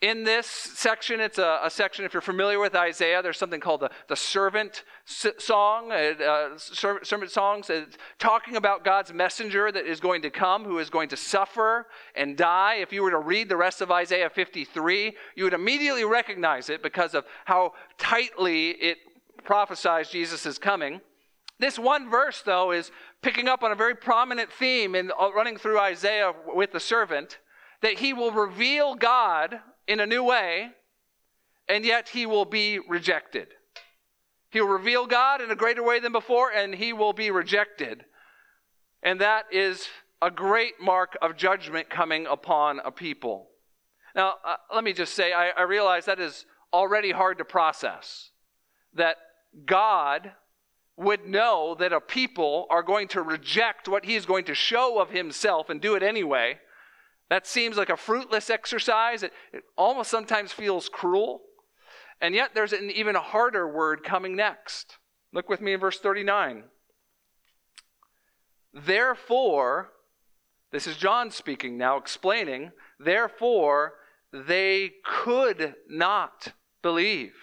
in 0.02 0.24
this 0.24 0.48
section, 0.48 1.20
it's 1.20 1.38
a, 1.38 1.60
a, 1.64 1.70
section, 1.70 2.06
if 2.06 2.14
you're 2.14 2.22
familiar 2.22 2.60
with 2.60 2.74
Isaiah, 2.74 3.22
there's 3.22 3.38
something 3.38 3.60
called 3.60 3.82
the, 3.82 3.92
the 4.08 4.16
servant 4.16 4.84
song, 5.06 5.92
uh, 5.92 6.58
servant 6.58 7.30
songs, 7.30 7.70
it's 7.70 7.98
talking 8.18 8.56
about 8.56 8.84
God's 8.84 9.14
messenger 9.14 9.72
that 9.72 9.86
is 9.86 10.00
going 10.00 10.24
to 10.24 10.32
come, 10.32 10.64
who 10.64 10.80
is 10.80 10.90
going 10.90 11.10
to 11.10 11.18
suffer 11.18 11.86
and 12.16 12.36
die. 12.36 12.76
If 12.76 12.92
you 12.92 13.04
were 13.04 13.12
to 13.12 13.20
read 13.20 13.50
the 13.50 13.58
rest 13.58 13.82
of 13.82 13.92
Isaiah 13.92 14.32
53, 14.32 15.16
you 15.36 15.44
would 15.44 15.54
immediately 15.54 16.06
recognize 16.06 16.70
it 16.70 16.82
because 16.82 17.14
of 17.14 17.26
how 17.46 17.74
tightly 18.00 18.70
it 18.70 18.98
prophesies 19.44 20.10
Jesus 20.10 20.46
is 20.46 20.58
coming. 20.58 21.02
This 21.60 21.78
one 21.78 22.10
verse, 22.10 22.42
though, 22.44 22.72
is 22.72 22.92
picking 23.22 23.48
up 23.48 23.62
on 23.62 23.72
a 23.72 23.76
very 23.76 23.96
prominent 23.96 24.52
theme 24.52 24.96
in 24.96 25.12
uh, 25.20 25.32
running 25.32 25.58
through 25.58 25.80
Isaiah 25.80 26.34
with 26.48 26.72
the 26.72 26.80
servant 26.80 27.38
that 27.82 28.00
he 28.00 28.14
will 28.14 28.32
reveal 28.32 28.96
God 28.96 29.60
in 29.88 30.00
a 30.00 30.06
new 30.06 30.24
way, 30.24 30.70
and 31.68 31.86
yet 31.86 32.10
he 32.10 32.26
will 32.26 32.46
be 32.46 32.80
rejected. 32.80 33.50
He 34.50 34.60
will 34.60 34.70
reveal 34.70 35.06
God 35.06 35.42
in 35.42 35.52
a 35.52 35.56
greater 35.56 35.84
way 35.84 36.00
than 36.00 36.12
before, 36.12 36.52
and 36.52 36.76
he 36.76 36.94
will 36.94 37.14
be 37.14 37.32
rejected. 37.32 38.06
And 39.04 39.22
that 39.22 39.46
is 39.52 39.88
a 40.22 40.30
great 40.30 40.74
mark 40.82 41.18
of 41.22 41.36
judgment 41.36 41.90
coming 41.90 42.28
upon 42.28 42.80
a 42.80 42.92
people. 42.92 43.50
Now, 44.16 44.36
uh, 44.46 44.56
let 44.74 44.84
me 44.84 44.94
just 44.94 45.14
say, 45.14 45.32
I, 45.34 45.50
I 45.50 45.62
realize 45.62 46.06
that 46.06 46.20
is 46.20 46.46
already 46.74 47.12
hard 47.12 47.38
to 47.38 47.46
process. 47.46 48.30
That 48.94 49.18
God 49.66 50.32
would 50.98 51.28
know 51.28 51.76
that 51.80 51.94
a 51.94 52.00
people 52.00 52.68
are 52.70 52.84
going 52.84 53.08
to 53.10 53.22
reject 53.22 53.88
what 53.88 54.06
he 54.06 54.16
is 54.16 54.26
going 54.26 54.46
to 54.46 54.56
show 54.56 55.00
of 55.00 55.10
himself 55.10 55.70
and 55.70 55.82
do 55.82 55.96
it 55.96 56.04
anyway 56.04 56.60
that 57.32 57.48
seems 57.48 57.78
like 57.78 57.90
a 57.90 57.96
fruitless 57.96 58.50
exercise. 58.50 59.24
It, 59.24 59.32
it 59.54 59.64
almost 59.78 60.12
sometimes 60.12 60.52
feels 60.52 60.90
cruel. 60.90 61.44
And 62.20 62.36
yet, 62.36 62.52
there's 62.54 62.74
an 62.74 62.92
even 62.92 63.16
harder 63.16 63.66
word 63.74 64.04
coming 64.04 64.36
next. 64.36 64.98
Look 65.32 65.48
with 65.48 65.62
me 65.62 65.72
in 65.72 65.80
verse 65.80 65.98
39. 65.98 66.66
Therefore, 68.74 69.92
this 70.74 70.88
is 70.88 70.98
John 70.98 71.32
speaking 71.32 71.78
now, 71.78 71.96
explaining, 71.96 72.72
therefore, 73.00 73.94
they 74.34 74.92
could 75.06 75.76
not 75.88 76.52
believe. 76.82 77.34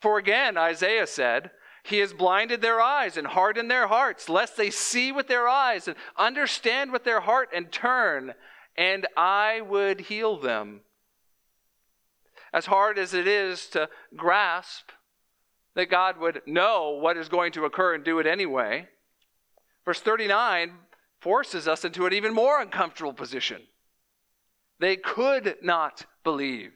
For 0.00 0.18
again, 0.18 0.56
Isaiah 0.56 1.06
said, 1.06 1.50
He 1.82 1.98
has 1.98 2.12
blinded 2.12 2.62
their 2.62 2.80
eyes 2.80 3.16
and 3.16 3.26
hardened 3.26 3.70
their 3.70 3.86
hearts, 3.86 4.28
lest 4.28 4.56
they 4.56 4.70
see 4.70 5.12
with 5.12 5.28
their 5.28 5.48
eyes 5.48 5.86
and 5.86 5.96
understand 6.16 6.92
with 6.92 7.04
their 7.04 7.20
heart 7.20 7.50
and 7.54 7.70
turn, 7.70 8.34
and 8.76 9.06
I 9.16 9.60
would 9.60 10.00
heal 10.02 10.38
them. 10.38 10.80
As 12.52 12.66
hard 12.66 12.98
as 12.98 13.14
it 13.14 13.28
is 13.28 13.66
to 13.68 13.88
grasp 14.16 14.90
that 15.74 15.90
God 15.90 16.18
would 16.18 16.42
know 16.46 16.98
what 17.00 17.16
is 17.16 17.28
going 17.28 17.52
to 17.52 17.64
occur 17.64 17.94
and 17.94 18.04
do 18.04 18.18
it 18.18 18.26
anyway, 18.26 18.88
verse 19.84 20.00
39 20.00 20.72
forces 21.20 21.68
us 21.68 21.84
into 21.84 22.06
an 22.06 22.12
even 22.12 22.34
more 22.34 22.60
uncomfortable 22.60 23.12
position. 23.12 23.62
They 24.80 24.96
could 24.96 25.56
not 25.62 26.06
believe. 26.24 26.72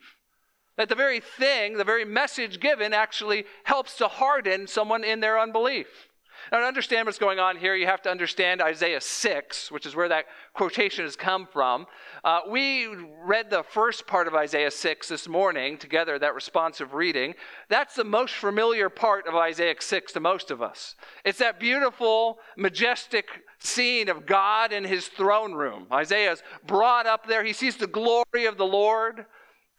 That 0.76 0.88
the 0.88 0.94
very 0.94 1.20
thing, 1.20 1.76
the 1.76 1.84
very 1.84 2.04
message 2.04 2.60
given, 2.60 2.92
actually 2.92 3.44
helps 3.64 3.96
to 3.98 4.08
harden 4.08 4.66
someone 4.66 5.04
in 5.04 5.20
their 5.20 5.38
unbelief. 5.38 6.08
Now, 6.52 6.60
to 6.60 6.66
understand 6.66 7.06
what's 7.06 7.18
going 7.18 7.38
on 7.38 7.56
here, 7.56 7.74
you 7.74 7.86
have 7.86 8.02
to 8.02 8.10
understand 8.10 8.60
Isaiah 8.60 9.00
6, 9.00 9.70
which 9.70 9.86
is 9.86 9.96
where 9.96 10.08
that 10.08 10.26
quotation 10.52 11.04
has 11.04 11.16
come 11.16 11.46
from. 11.50 11.86
Uh, 12.22 12.40
we 12.48 12.88
read 13.24 13.50
the 13.50 13.62
first 13.62 14.06
part 14.06 14.26
of 14.26 14.34
Isaiah 14.34 14.70
6 14.70 15.08
this 15.08 15.28
morning 15.28 15.78
together, 15.78 16.18
that 16.18 16.34
responsive 16.34 16.92
reading. 16.92 17.34
That's 17.68 17.94
the 17.94 18.04
most 18.04 18.34
familiar 18.34 18.88
part 18.88 19.26
of 19.26 19.34
Isaiah 19.34 19.76
6 19.78 20.12
to 20.12 20.20
most 20.20 20.50
of 20.50 20.60
us. 20.60 20.96
It's 21.24 21.38
that 21.38 21.58
beautiful, 21.58 22.38
majestic 22.56 23.26
scene 23.58 24.08
of 24.08 24.26
God 24.26 24.72
in 24.72 24.84
his 24.84 25.08
throne 25.08 25.54
room. 25.54 25.86
Isaiah 25.90 26.32
is 26.32 26.42
brought 26.66 27.06
up 27.06 27.26
there. 27.26 27.44
He 27.44 27.54
sees 27.54 27.76
the 27.76 27.86
glory 27.86 28.44
of 28.46 28.58
the 28.58 28.66
Lord. 28.66 29.24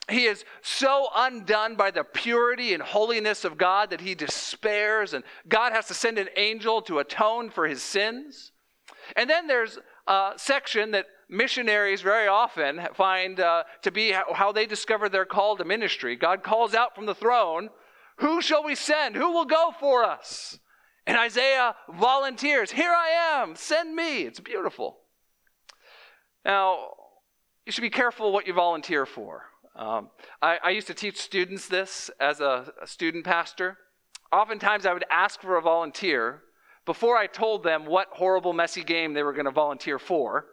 He 0.10 0.26
is 0.26 0.46
so 0.62 1.08
undone 1.16 1.76
by 1.76 1.90
the 1.90 2.04
purity 2.04 2.74
and 2.74 2.84
holiness 2.84 3.44
of 3.44 3.58
God 3.58 3.90
that 3.90 4.02
he 4.02 4.14
despairs, 4.14 5.14
and 5.14 5.24
God 5.48 5.72
has 5.72 5.88
to 5.88 5.96
send 5.96 6.20
an 6.20 6.30
angel 6.38 6.82
to 6.84 7.00
atone 7.00 7.50
for 7.50 7.68
his 7.68 7.82
sins. 7.82 8.52
And 9.16 9.30
then 9.30 9.48
there's 9.48 9.80
a 10.08 10.34
section 10.38 10.92
that 10.92 11.08
missionaries 11.28 12.02
very 12.02 12.28
often 12.28 12.82
find 12.94 13.40
uh, 13.40 13.64
to 13.82 13.92
be 13.92 14.12
how 14.12 14.52
they 14.52 14.68
discover 14.68 15.10
their 15.10 15.26
call 15.26 15.58
to 15.58 15.66
ministry. 15.66 16.16
God 16.16 16.44
calls 16.44 16.76
out 16.76 16.94
from 16.96 17.08
the 17.08 17.16
throne, 17.16 17.70
Who 18.18 18.42
shall 18.42 18.64
we 18.64 18.76
send? 18.76 19.16
Who 19.16 19.32
will 19.32 19.46
go 19.46 19.74
for 19.80 20.04
us? 20.04 20.60
And 21.08 21.18
Isaiah 21.18 21.76
volunteers, 21.90 22.72
Here 22.72 22.94
I 22.94 23.42
am, 23.42 23.56
send 23.56 23.96
me. 23.96 24.22
It's 24.22 24.40
beautiful. 24.40 24.98
Now, 26.44 26.90
you 27.66 27.72
should 27.72 27.82
be 27.82 27.90
careful 27.90 28.32
what 28.32 28.46
you 28.46 28.54
volunteer 28.54 29.08
for. 29.08 29.46
Um, 29.76 30.10
I, 30.42 30.58
I, 30.64 30.70
used 30.70 30.88
to 30.88 30.94
teach 30.94 31.20
students 31.20 31.68
this 31.68 32.10
as 32.22 32.40
a, 32.40 32.72
a 32.82 32.88
student 32.88 33.26
pastor. 33.26 33.78
Oftentimes, 34.32 34.86
I 34.86 34.94
would 34.94 35.04
ask 35.12 35.42
for 35.42 35.58
a 35.58 35.62
volunteer 35.62 36.44
before 36.86 37.18
I 37.18 37.28
told 37.28 37.64
them 37.64 37.86
what 37.86 38.08
horrible, 38.12 38.54
messy 38.54 38.84
game 38.84 39.14
they 39.14 39.24
were 39.24 39.34
going 39.34 39.46
to 39.46 39.52
volunteer 39.52 40.00
for. 40.00 40.46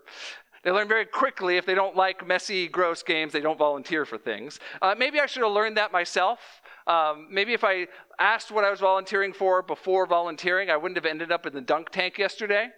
They 0.65 0.71
learn 0.71 0.89
very 0.89 1.07
quickly 1.07 1.57
if 1.57 1.67
they 1.67 1.75
don't 1.75 1.97
like 1.97 2.27
messy, 2.27 2.69
gross 2.69 3.03
games, 3.03 3.33
they 3.33 3.41
don't 3.41 3.59
volunteer 3.59 4.05
for 4.05 4.17
things. 4.17 4.61
Uh, 4.81 4.95
maybe 4.97 5.21
I 5.21 5.27
should 5.27 5.43
have 5.43 5.53
learned 5.53 5.77
that 5.77 5.93
myself. 5.93 6.39
Um, 6.87 7.29
maybe 7.31 7.53
if 7.53 7.65
I 7.65 7.89
asked 8.19 8.51
what 8.51 8.65
I 8.65 8.71
was 8.71 8.81
volunteering 8.81 9.33
for 9.33 9.63
before 9.63 10.07
volunteering, 10.07 10.71
I 10.71 10.77
wouldn't 10.77 10.97
have 10.97 11.07
ended 11.07 11.33
up 11.33 11.47
in 11.47 11.53
the 11.53 11.61
dunk 11.61 11.91
tank 11.91 12.19
yesterday. 12.19 12.69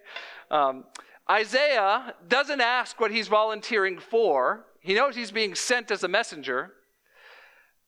Um, 0.49 0.85
Isaiah 1.29 2.13
doesn't 2.27 2.61
ask 2.61 2.99
what 2.99 3.11
he's 3.11 3.27
volunteering 3.27 3.99
for. 3.99 4.65
He 4.85 4.93
knows 4.93 5.15
he's 5.15 5.31
being 5.31 5.55
sent 5.55 5.89
as 5.89 6.03
a 6.03 6.07
messenger. 6.07 6.73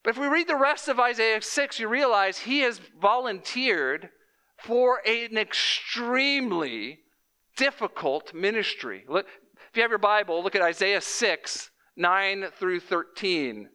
But 0.03 0.15
if 0.15 0.17
we 0.17 0.25
read 0.25 0.47
the 0.47 0.55
rest 0.55 0.87
of 0.87 0.99
Isaiah 0.99 1.39
6, 1.39 1.79
you 1.79 1.87
realize 1.87 2.39
he 2.39 2.61
has 2.61 2.81
volunteered 2.99 4.09
for 4.57 5.01
an 5.05 5.37
extremely 5.37 7.01
difficult 7.55 8.33
ministry. 8.33 9.05
Look, 9.07 9.27
if 9.69 9.75
you 9.77 9.83
have 9.83 9.91
your 9.91 9.99
Bible, 9.99 10.41
look 10.41 10.55
at 10.55 10.63
Isaiah 10.63 10.99
6, 10.99 11.69
9 11.95 12.45
through 12.57 12.79
13. 12.79 13.69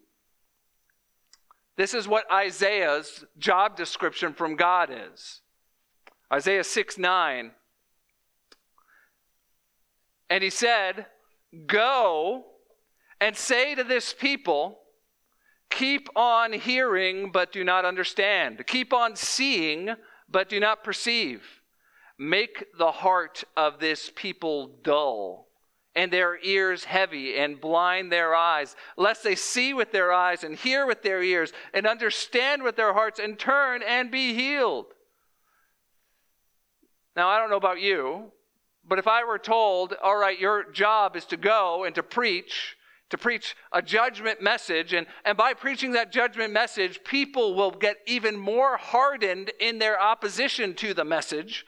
This 1.77 1.95
is 1.95 2.09
what 2.09 2.29
Isaiah's 2.29 3.25
job 3.39 3.77
description 3.77 4.35
from 4.35 4.57
God 4.57 4.91
is. 4.91 5.43
Isaiah 6.33 6.65
6, 6.65 6.99
9. 6.99 7.53
And 10.29 10.43
he 10.43 10.51
said, 10.51 11.07
Go 11.69 12.47
and 13.23 13.37
say 13.37 13.77
to 13.77 13.85
this 13.85 14.13
people, 14.13 14.81
Keep 15.71 16.09
on 16.17 16.53
hearing, 16.53 17.31
but 17.31 17.53
do 17.53 17.63
not 17.63 17.85
understand. 17.85 18.63
Keep 18.67 18.93
on 18.93 19.15
seeing, 19.15 19.95
but 20.29 20.49
do 20.49 20.59
not 20.59 20.83
perceive. 20.83 21.63
Make 22.19 22.65
the 22.77 22.91
heart 22.91 23.45
of 23.57 23.79
this 23.79 24.11
people 24.15 24.77
dull, 24.83 25.47
and 25.95 26.13
their 26.13 26.37
ears 26.43 26.83
heavy, 26.85 27.39
and 27.39 27.61
blind 27.61 28.11
their 28.11 28.35
eyes, 28.35 28.75
lest 28.97 29.23
they 29.23 29.37
see 29.37 29.73
with 29.73 29.93
their 29.93 30.13
eyes, 30.13 30.43
and 30.43 30.57
hear 30.57 30.85
with 30.85 31.03
their 31.03 31.23
ears, 31.23 31.53
and 31.73 31.87
understand 31.87 32.65
with 32.65 32.75
their 32.75 32.93
hearts, 32.93 33.21
and 33.21 33.39
turn 33.39 33.83
and 33.83 34.11
be 34.11 34.35
healed. 34.35 34.87
Now, 37.15 37.29
I 37.29 37.39
don't 37.39 37.51
know 37.51 37.57
about 37.57 37.81
you, 37.81 38.33
but 38.87 38.99
if 38.99 39.07
I 39.07 39.23
were 39.23 39.39
told, 39.39 39.95
all 40.03 40.17
right, 40.17 40.39
your 40.39 40.71
job 40.73 41.15
is 41.15 41.25
to 41.27 41.37
go 41.37 41.85
and 41.85 41.95
to 41.95 42.03
preach, 42.03 42.77
to 43.13 43.19
preach 43.19 43.55
a 43.73 43.83
judgment 43.83 44.41
message. 44.41 44.95
And, 44.95 45.07
and 45.27 45.37
by 45.37 45.53
preaching 45.53 45.93
that 45.93 46.11
judgment 46.11 46.51
message, 46.51 47.05
people 47.05 47.55
will 47.55 47.71
get 47.71 47.99
even 48.07 48.39
more 48.39 48.79
hardened 48.79 49.53
in 49.61 49.79
their 49.79 50.01
opposition 50.01 50.73
to 50.77 50.95
the 50.95 51.05
message. 51.05 51.67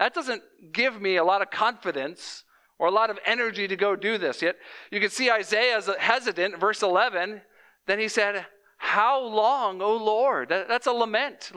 That 0.00 0.14
doesn't 0.14 0.42
give 0.72 1.00
me 1.00 1.14
a 1.14 1.22
lot 1.22 1.42
of 1.42 1.50
confidence 1.50 2.42
or 2.80 2.88
a 2.88 2.90
lot 2.90 3.08
of 3.08 3.20
energy 3.24 3.68
to 3.68 3.76
go 3.76 3.94
do 3.94 4.18
this. 4.18 4.42
Yet 4.42 4.56
you 4.90 4.98
can 4.98 5.10
see 5.10 5.30
Isaiah's 5.30 5.88
hesitant, 6.00 6.58
verse 6.58 6.82
11. 6.82 7.40
Then 7.86 8.00
he 8.00 8.08
said, 8.08 8.44
How 8.76 9.22
long, 9.22 9.80
O 9.80 9.96
Lord? 9.96 10.48
That's 10.48 10.88
a 10.88 10.92
lament. 10.92 11.52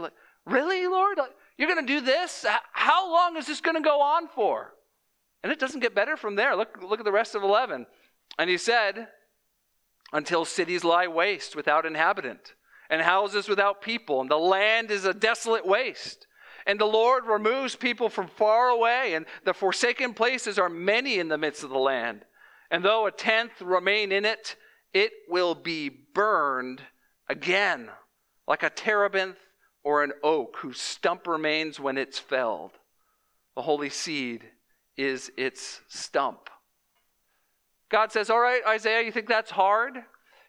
Really, 0.46 0.86
Lord? 0.86 1.18
You're 1.58 1.74
going 1.74 1.84
to 1.84 1.92
do 1.92 2.02
this? 2.02 2.46
How 2.72 3.12
long 3.12 3.36
is 3.38 3.48
this 3.48 3.62
going 3.62 3.78
to 3.78 3.82
go 3.82 4.00
on 4.00 4.28
for? 4.28 4.76
And 5.42 5.52
it 5.52 5.58
doesn't 5.58 5.80
get 5.80 5.96
better 5.96 6.18
from 6.18 6.36
there. 6.36 6.56
Look, 6.56 6.84
look 6.84 7.00
at 7.00 7.06
the 7.06 7.12
rest 7.12 7.34
of 7.34 7.42
11. 7.42 7.88
And 8.38 8.50
he 8.50 8.58
said, 8.58 9.08
until 10.14 10.46
cities 10.46 10.84
lie 10.84 11.08
waste 11.08 11.56
without 11.56 11.86
inhabitant, 11.86 12.54
and 12.90 13.02
houses 13.02 13.50
without 13.50 13.82
people, 13.82 14.22
and 14.22 14.30
the 14.30 14.38
land 14.38 14.92
is 14.92 15.04
a 15.04 15.14
desolate 15.14 15.66
waste. 15.66 16.28
And 16.66 16.80
the 16.80 16.86
Lord 16.86 17.26
removes 17.26 17.76
people 17.76 18.08
from 18.08 18.28
far 18.28 18.70
away, 18.70 19.16
and 19.16 19.26
the 19.44 19.54
forsaken 19.54 20.14
places 20.14 20.58
are 20.58 20.70
many 20.70 21.20
in 21.20 21.28
the 21.28 21.38
midst 21.38 21.64
of 21.64 21.72
the 21.72 21.78
land. 21.80 22.24
And 22.72 22.86
though 22.86 23.06
a 23.06 23.12
tenth 23.12 23.62
remain 23.62 24.12
in 24.12 24.24
it, 24.24 24.56
it 24.94 25.12
will 25.28 25.56
be 25.56 25.90
burned 25.90 26.82
again, 27.28 27.90
like 28.48 28.64
a 28.64 28.70
terebinth 28.70 29.38
or 29.84 30.04
an 30.04 30.14
oak 30.24 30.58
whose 30.60 30.80
stump 30.80 31.28
remains 31.28 31.80
when 31.80 31.98
it's 31.98 32.20
felled. 32.20 32.72
The 33.56 33.64
holy 33.64 33.90
seed 33.90 34.44
is 34.96 35.32
its 35.36 35.82
stump. 35.88 36.50
God 37.94 38.12
says, 38.12 38.32
All 38.32 38.40
right, 38.40 38.62
Isaiah, 38.68 39.04
you 39.04 39.12
think 39.12 39.28
that's 39.28 39.52
hard? 39.52 39.94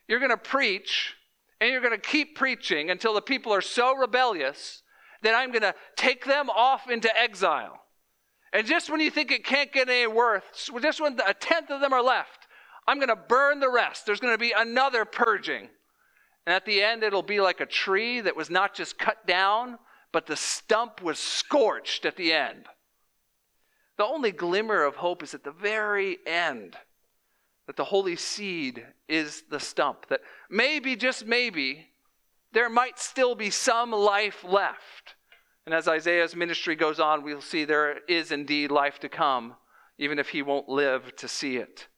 You're 0.08 0.18
going 0.18 0.30
to 0.30 0.36
preach, 0.38 1.14
and 1.60 1.70
you're 1.70 1.82
going 1.82 1.92
to 1.92 1.98
keep 1.98 2.36
preaching 2.36 2.88
until 2.88 3.12
the 3.12 3.20
people 3.20 3.52
are 3.52 3.60
so 3.60 3.94
rebellious 3.94 4.82
that 5.20 5.34
I'm 5.34 5.50
going 5.50 5.60
to 5.60 5.74
take 5.94 6.24
them 6.24 6.48
off 6.48 6.88
into 6.88 7.14
exile. 7.14 7.82
And 8.54 8.66
just 8.66 8.88
when 8.88 9.00
you 9.00 9.10
think 9.10 9.30
it 9.30 9.44
can't 9.44 9.70
get 9.70 9.90
any 9.90 10.06
worse, 10.06 10.70
just 10.80 11.02
when 11.02 11.20
a 11.26 11.34
tenth 11.34 11.70
of 11.70 11.82
them 11.82 11.92
are 11.92 12.02
left, 12.02 12.46
I'm 12.88 12.96
going 12.96 13.08
to 13.08 13.16
burn 13.16 13.60
the 13.60 13.70
rest. 13.70 14.06
There's 14.06 14.20
going 14.20 14.34
to 14.34 14.38
be 14.38 14.54
another 14.56 15.04
purging. 15.04 15.68
And 16.46 16.54
at 16.54 16.64
the 16.64 16.82
end, 16.82 17.02
it'll 17.02 17.22
be 17.22 17.42
like 17.42 17.60
a 17.60 17.66
tree 17.66 18.22
that 18.22 18.36
was 18.36 18.48
not 18.48 18.74
just 18.74 18.98
cut 18.98 19.26
down, 19.26 19.78
but 20.12 20.24
the 20.24 20.36
stump 20.36 21.02
was 21.02 21.18
scorched 21.18 22.06
at 22.06 22.16
the 22.16 22.32
end. 22.32 22.64
The 23.98 24.06
only 24.06 24.32
glimmer 24.32 24.82
of 24.82 24.96
hope 24.96 25.22
is 25.22 25.34
at 25.34 25.44
the 25.44 25.52
very 25.52 26.16
end 26.26 26.78
that 27.66 27.76
the 27.76 27.84
holy 27.84 28.16
seed 28.16 28.84
is 29.08 29.44
the 29.50 29.60
stump, 29.60 30.06
that 30.08 30.20
maybe, 30.50 30.96
just 30.96 31.26
maybe, 31.26 31.86
there 32.52 32.68
might 32.68 32.98
still 32.98 33.34
be 33.34 33.50
some 33.50 33.90
life 33.90 34.44
left. 34.44 35.14
And 35.66 35.74
as 35.74 35.88
Isaiah's 35.88 36.36
ministry 36.36 36.76
goes 36.76 37.00
on, 37.00 37.22
we'll 37.22 37.40
see 37.40 37.64
there 37.64 37.98
is 38.08 38.32
indeed 38.32 38.70
life 38.70 38.98
to 39.00 39.08
come, 39.08 39.54
even 39.98 40.18
if 40.18 40.28
he 40.28 40.42
won't 40.42 40.68
live 40.68 41.16
to 41.16 41.28
see 41.28 41.56
it. 41.56 41.88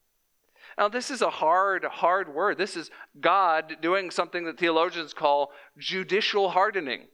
Now, 0.78 0.88
this 0.88 1.10
is 1.10 1.22
a 1.22 1.30
hard, 1.30 1.84
hard 1.84 2.32
word. 2.34 2.58
This 2.58 2.76
is 2.76 2.90
God 3.20 3.78
doing 3.80 4.10
something 4.10 4.44
that 4.44 4.58
theologians 4.58 5.14
call 5.14 5.50
judicial 5.78 6.50
hardening. 6.50 7.04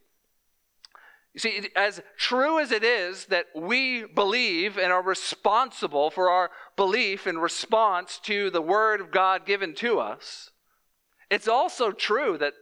You 1.35 1.41
see, 1.41 1.69
as 1.75 2.03
true 2.19 2.59
as 2.59 2.73
it 2.73 2.85
is 2.85 3.27
that 3.27 3.47
we 3.55 4.05
believe 4.05 4.77
and 4.77 4.93
are 4.93 5.03
responsible 5.03 6.11
for 6.11 6.29
our 6.29 6.51
belief 6.77 7.27
in 7.27 7.39
response 7.39 8.19
to 8.25 8.51
the 8.51 8.61
Word 8.61 9.01
of 9.01 9.11
God 9.11 9.47
given 9.47 9.75
to 9.77 9.99
us, 9.99 10.51
it's 11.31 11.49
also 11.49 11.91
true 11.91 12.37
that 12.37 12.53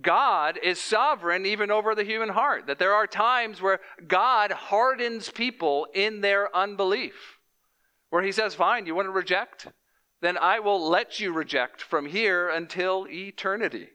God 0.00 0.58
is 0.60 0.80
sovereign 0.80 1.46
even 1.46 1.70
over 1.70 1.94
the 1.94 2.04
human 2.04 2.30
heart, 2.30 2.66
that 2.66 2.80
there 2.80 2.94
are 2.94 3.06
times 3.06 3.62
where 3.62 3.80
God 4.06 4.50
hardens 4.50 5.30
people 5.30 5.86
in 5.94 6.20
their 6.20 6.54
unbelief, 6.54 7.38
where 8.10 8.24
He 8.24 8.32
says, 8.32 8.56
Fine, 8.56 8.86
you 8.86 8.96
want 8.96 9.06
to 9.06 9.12
reject? 9.12 9.68
Then 10.20 10.36
I 10.36 10.58
will 10.58 10.88
let 10.88 11.20
you 11.20 11.32
reject 11.32 11.80
from 11.80 12.06
here 12.06 12.48
until 12.48 13.06
eternity. 13.08 13.88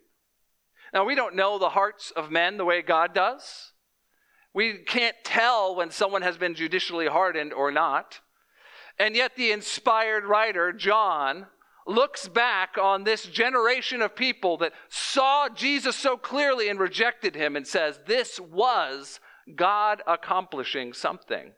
Now, 0.94 1.04
we 1.06 1.16
don't 1.16 1.36
know 1.36 1.58
the 1.58 1.70
hearts 1.70 2.12
of 2.12 2.32
men 2.32 2.58
the 2.58 2.66
way 2.66 2.82
God 2.82 3.14
does. 3.14 3.71
We 4.54 4.80
can't 4.80 5.16
tell 5.24 5.76
when 5.76 5.92
someone 5.92 6.22
has 6.24 6.38
been 6.38 6.56
judicially 6.56 7.08
hardened 7.08 7.54
or 7.54 7.72
not. 7.72 8.20
And 9.00 9.16
yet, 9.16 9.36
the 9.36 9.52
inspired 9.52 10.26
writer, 10.26 10.74
John, 10.74 11.48
looks 11.88 12.28
back 12.28 12.78
on 12.78 13.04
this 13.04 13.24
generation 13.26 14.02
of 14.02 14.16
people 14.16 14.58
that 14.58 14.74
saw 14.90 15.50
Jesus 15.50 15.96
so 15.96 16.18
clearly 16.18 16.70
and 16.70 16.80
rejected 16.80 17.36
him 17.36 17.56
and 17.56 17.66
says, 17.66 18.00
This 18.06 18.40
was 18.40 19.20
God 19.56 20.02
accomplishing 20.06 20.94
something. 20.94 21.54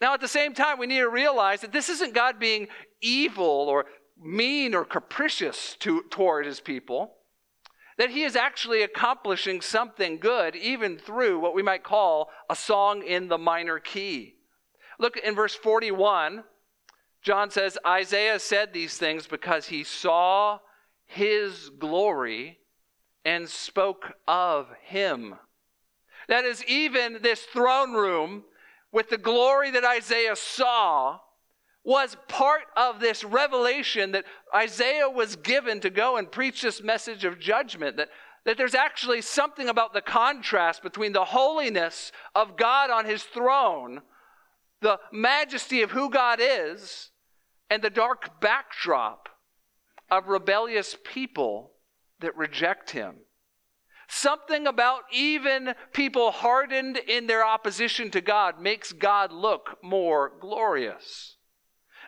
Now, 0.00 0.14
at 0.14 0.20
the 0.20 0.28
same 0.28 0.52
time, 0.52 0.78
we 0.78 0.86
need 0.86 0.98
to 0.98 1.08
realize 1.08 1.60
that 1.60 1.72
this 1.72 1.88
isn't 1.88 2.14
God 2.14 2.38
being 2.38 2.68
evil 3.00 3.44
or 3.44 3.86
mean 4.20 4.74
or 4.74 4.84
capricious 4.84 5.76
to, 5.80 6.02
toward 6.10 6.46
his 6.46 6.60
people 6.60 7.14
that 7.96 8.10
he 8.10 8.22
is 8.22 8.36
actually 8.36 8.82
accomplishing 8.82 9.60
something 9.60 10.18
good 10.18 10.56
even 10.56 10.98
through 10.98 11.38
what 11.38 11.54
we 11.54 11.62
might 11.62 11.84
call 11.84 12.30
a 12.50 12.56
song 12.56 13.02
in 13.02 13.28
the 13.28 13.38
minor 13.38 13.78
key. 13.78 14.34
Look 14.98 15.16
in 15.16 15.34
verse 15.34 15.54
41. 15.54 16.44
John 17.22 17.50
says, 17.50 17.78
Isaiah 17.86 18.38
said 18.38 18.72
these 18.72 18.98
things 18.98 19.26
because 19.26 19.66
he 19.66 19.82
saw 19.82 20.58
his 21.06 21.70
glory 21.70 22.58
and 23.24 23.48
spoke 23.48 24.12
of 24.28 24.68
him. 24.82 25.36
That 26.28 26.44
is, 26.44 26.64
even 26.64 27.18
this 27.22 27.42
throne 27.42 27.94
room 27.94 28.44
with 28.92 29.10
the 29.10 29.18
glory 29.18 29.70
that 29.70 29.84
Isaiah 29.84 30.36
saw 30.36 31.20
was 31.84 32.16
part 32.28 32.64
of 32.76 32.98
this 32.98 33.22
revelation 33.22 34.12
that 34.12 34.24
Isaiah 34.54 35.08
was 35.08 35.36
given 35.36 35.80
to 35.80 35.90
go 35.90 36.16
and 36.16 36.32
preach 36.32 36.62
this 36.62 36.82
message 36.82 37.24
of 37.24 37.38
judgment. 37.38 37.98
That, 37.98 38.08
that 38.46 38.56
there's 38.56 38.74
actually 38.74 39.20
something 39.20 39.68
about 39.68 39.92
the 39.92 40.00
contrast 40.00 40.82
between 40.82 41.12
the 41.12 41.26
holiness 41.26 42.10
of 42.34 42.56
God 42.56 42.90
on 42.90 43.04
his 43.04 43.22
throne, 43.22 44.00
the 44.80 44.98
majesty 45.12 45.82
of 45.82 45.90
who 45.90 46.08
God 46.10 46.40
is, 46.40 47.10
and 47.68 47.82
the 47.82 47.90
dark 47.90 48.40
backdrop 48.40 49.28
of 50.10 50.28
rebellious 50.28 50.96
people 51.04 51.72
that 52.20 52.36
reject 52.36 52.90
him. 52.90 53.16
Something 54.08 54.66
about 54.66 55.02
even 55.12 55.74
people 55.92 56.30
hardened 56.30 56.96
in 56.96 57.26
their 57.26 57.44
opposition 57.44 58.10
to 58.12 58.20
God 58.20 58.60
makes 58.60 58.92
God 58.92 59.32
look 59.32 59.78
more 59.82 60.32
glorious. 60.40 61.36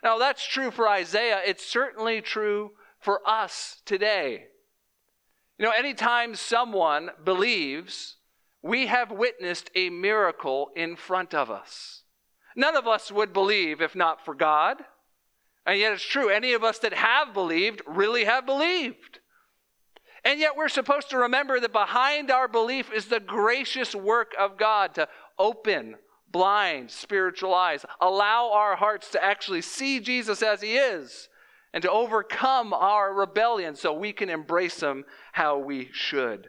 Now, 0.06 0.18
that's 0.18 0.46
true 0.46 0.70
for 0.70 0.88
Isaiah. 0.88 1.40
It's 1.44 1.66
certainly 1.66 2.20
true 2.20 2.70
for 3.00 3.28
us 3.28 3.82
today. 3.84 4.44
You 5.58 5.64
know, 5.64 5.72
anytime 5.72 6.36
someone 6.36 7.10
believes, 7.24 8.14
we 8.62 8.86
have 8.86 9.10
witnessed 9.10 9.68
a 9.74 9.90
miracle 9.90 10.70
in 10.76 10.94
front 10.94 11.34
of 11.34 11.50
us. 11.50 12.04
None 12.54 12.76
of 12.76 12.86
us 12.86 13.10
would 13.10 13.32
believe 13.32 13.80
if 13.80 13.96
not 13.96 14.24
for 14.24 14.32
God. 14.32 14.76
And 15.66 15.76
yet 15.76 15.94
it's 15.94 16.06
true. 16.06 16.28
Any 16.28 16.52
of 16.52 16.62
us 16.62 16.78
that 16.78 16.94
have 16.94 17.34
believed 17.34 17.82
really 17.84 18.26
have 18.26 18.46
believed. 18.46 19.18
And 20.24 20.38
yet 20.38 20.56
we're 20.56 20.68
supposed 20.68 21.10
to 21.10 21.18
remember 21.18 21.58
that 21.58 21.72
behind 21.72 22.30
our 22.30 22.46
belief 22.46 22.92
is 22.92 23.06
the 23.06 23.18
gracious 23.18 23.92
work 23.92 24.36
of 24.38 24.56
God 24.56 24.94
to 24.94 25.08
open 25.36 25.96
blind 26.30 26.90
spiritual 26.90 27.54
eyes. 27.54 27.84
Allow 28.00 28.50
our 28.52 28.76
hearts 28.76 29.10
to 29.12 29.22
actually 29.22 29.62
see 29.62 30.00
Jesus 30.00 30.42
as 30.42 30.60
he 30.60 30.76
is 30.76 31.28
and 31.72 31.82
to 31.82 31.90
overcome 31.90 32.72
our 32.72 33.12
rebellion 33.12 33.74
so 33.76 33.92
we 33.92 34.12
can 34.12 34.30
embrace 34.30 34.80
him 34.80 35.04
how 35.32 35.58
we 35.58 35.90
should. 35.92 36.48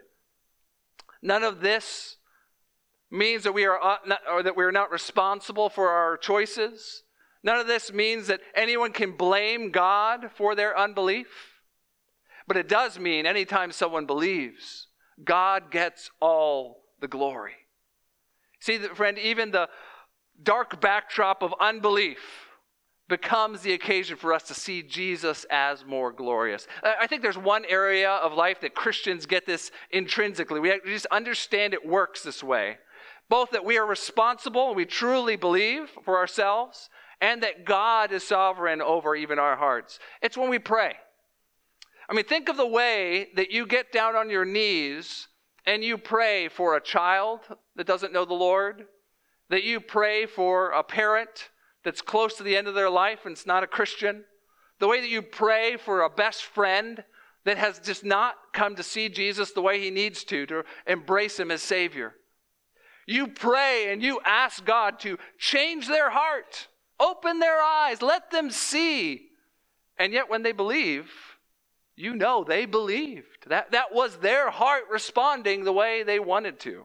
None 1.22 1.42
of 1.42 1.60
this 1.60 2.16
means 3.10 3.42
that 3.44 3.52
we 3.52 3.64
are 3.64 3.82
uh, 3.82 3.96
not, 4.06 4.20
or 4.30 4.42
that 4.42 4.56
we 4.56 4.64
are 4.64 4.72
not 4.72 4.90
responsible 4.90 5.68
for 5.68 5.88
our 5.88 6.16
choices. 6.16 7.02
None 7.42 7.58
of 7.58 7.66
this 7.66 7.92
means 7.92 8.26
that 8.26 8.40
anyone 8.54 8.92
can 8.92 9.12
blame 9.12 9.70
God 9.70 10.30
for 10.34 10.54
their 10.54 10.78
unbelief. 10.78 11.28
But 12.46 12.56
it 12.56 12.68
does 12.68 12.98
mean 12.98 13.26
anytime 13.26 13.72
someone 13.72 14.06
believes, 14.06 14.88
God 15.22 15.70
gets 15.70 16.10
all 16.20 16.84
the 17.00 17.08
glory. 17.08 17.54
See, 18.60 18.78
friend, 18.78 19.18
even 19.18 19.50
the 19.50 19.68
dark 20.42 20.80
backdrop 20.80 21.42
of 21.42 21.54
unbelief 21.60 22.18
becomes 23.08 23.62
the 23.62 23.72
occasion 23.72 24.16
for 24.16 24.34
us 24.34 24.42
to 24.44 24.54
see 24.54 24.82
Jesus 24.82 25.46
as 25.50 25.84
more 25.84 26.12
glorious. 26.12 26.66
I 26.82 27.06
think 27.06 27.22
there's 27.22 27.38
one 27.38 27.64
area 27.66 28.10
of 28.10 28.34
life 28.34 28.60
that 28.60 28.74
Christians 28.74 29.24
get 29.24 29.46
this 29.46 29.70
intrinsically. 29.90 30.60
We 30.60 30.78
just 30.84 31.06
understand 31.06 31.72
it 31.72 31.86
works 31.86 32.22
this 32.22 32.42
way. 32.42 32.76
Both 33.30 33.50
that 33.52 33.64
we 33.64 33.78
are 33.78 33.86
responsible 33.86 34.68
and 34.68 34.76
we 34.76 34.84
truly 34.84 35.36
believe 35.36 35.90
for 36.04 36.18
ourselves, 36.18 36.90
and 37.20 37.42
that 37.42 37.64
God 37.64 38.12
is 38.12 38.22
sovereign 38.22 38.80
over 38.80 39.16
even 39.16 39.38
our 39.38 39.56
hearts. 39.56 39.98
It's 40.22 40.36
when 40.36 40.50
we 40.50 40.58
pray. 40.58 40.94
I 42.08 42.14
mean, 42.14 42.24
think 42.24 42.48
of 42.48 42.56
the 42.56 42.66
way 42.66 43.28
that 43.36 43.50
you 43.50 43.66
get 43.66 43.90
down 43.92 44.16
on 44.16 44.30
your 44.30 44.44
knees 44.44 45.28
and 45.68 45.84
you 45.84 45.98
pray 45.98 46.48
for 46.48 46.76
a 46.76 46.80
child 46.80 47.40
that 47.76 47.86
doesn't 47.86 48.10
know 48.10 48.24
the 48.24 48.32
Lord, 48.32 48.86
that 49.50 49.64
you 49.64 49.80
pray 49.80 50.24
for 50.24 50.70
a 50.70 50.82
parent 50.82 51.50
that's 51.84 52.00
close 52.00 52.34
to 52.36 52.42
the 52.42 52.56
end 52.56 52.68
of 52.68 52.74
their 52.74 52.88
life 52.88 53.26
and 53.26 53.32
it's 53.32 53.44
not 53.44 53.62
a 53.62 53.66
Christian, 53.66 54.24
the 54.78 54.88
way 54.88 55.02
that 55.02 55.10
you 55.10 55.20
pray 55.20 55.76
for 55.76 56.00
a 56.00 56.08
best 56.08 56.42
friend 56.42 57.04
that 57.44 57.58
has 57.58 57.80
just 57.80 58.02
not 58.02 58.34
come 58.54 58.76
to 58.76 58.82
see 58.82 59.10
Jesus 59.10 59.52
the 59.52 59.60
way 59.60 59.78
he 59.78 59.90
needs 59.90 60.24
to, 60.24 60.46
to 60.46 60.64
embrace 60.86 61.38
him 61.38 61.50
as 61.50 61.60
Savior. 61.60 62.14
You 63.06 63.26
pray 63.26 63.92
and 63.92 64.02
you 64.02 64.20
ask 64.24 64.64
God 64.64 64.98
to 65.00 65.18
change 65.38 65.86
their 65.86 66.08
heart, 66.08 66.68
open 66.98 67.40
their 67.40 67.60
eyes, 67.60 68.00
let 68.00 68.30
them 68.30 68.50
see. 68.50 69.26
And 69.98 70.14
yet, 70.14 70.30
when 70.30 70.42
they 70.42 70.52
believe, 70.52 71.10
you 71.98 72.14
know 72.14 72.44
they 72.44 72.64
believed. 72.64 73.48
That, 73.48 73.72
that 73.72 73.92
was 73.92 74.16
their 74.18 74.50
heart 74.50 74.84
responding 74.90 75.64
the 75.64 75.72
way 75.72 76.02
they 76.02 76.20
wanted 76.20 76.60
to. 76.60 76.84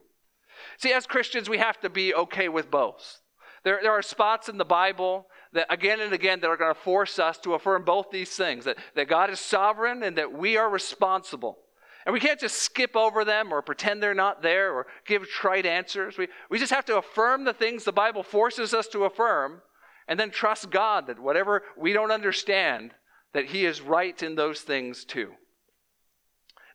See, 0.78 0.92
as 0.92 1.06
Christians, 1.06 1.50
we 1.50 1.60
have 1.60 1.80
to 1.82 1.90
be 1.90 2.14
okay 2.16 2.50
with 2.50 2.72
both. 2.72 3.22
There, 3.64 3.80
there 3.82 3.92
are 3.92 4.02
spots 4.02 4.50
in 4.50 4.58
the 4.58 4.66
Bible 4.66 5.28
that 5.54 5.68
again 5.70 6.02
and 6.02 6.14
again 6.14 6.40
that 6.42 6.50
are 6.50 6.58
going 6.58 6.74
to 6.74 6.80
force 6.80 7.20
us 7.20 7.38
to 7.40 7.54
affirm 7.54 7.86
both 7.86 8.08
these 8.12 8.32
things 8.32 8.66
that, 8.66 8.78
that 8.96 9.08
God 9.08 9.30
is 9.30 9.40
sovereign 9.40 10.04
and 10.04 10.18
that 10.18 10.34
we 10.34 10.58
are 10.58 10.70
responsible. 10.70 11.60
And 12.06 12.14
we 12.14 12.20
can't 12.20 12.40
just 12.40 12.58
skip 12.58 12.96
over 12.96 13.24
them 13.24 13.54
or 13.54 13.62
pretend 13.62 14.02
they're 14.02 14.14
not 14.14 14.42
there 14.42 14.74
or 14.74 14.88
give 15.06 15.30
trite 15.30 15.66
answers. 15.66 16.18
We, 16.18 16.28
we 16.50 16.60
just 16.60 16.74
have 16.74 16.86
to 16.86 16.98
affirm 16.98 17.46
the 17.46 17.54
things 17.54 17.84
the 17.84 17.94
Bible 17.94 18.24
forces 18.24 18.74
us 18.74 18.88
to 18.90 19.06
affirm 19.06 19.62
and 20.08 20.20
then 20.20 20.32
trust 20.32 20.70
God 20.70 21.08
that 21.08 21.20
whatever 21.20 21.64
we 21.78 21.94
don't 21.94 22.12
understand, 22.12 22.92
that 23.34 23.46
He 23.46 23.66
is 23.66 23.82
right 23.82 24.22
in 24.22 24.36
those 24.36 24.62
things 24.62 25.06
too. 25.06 25.32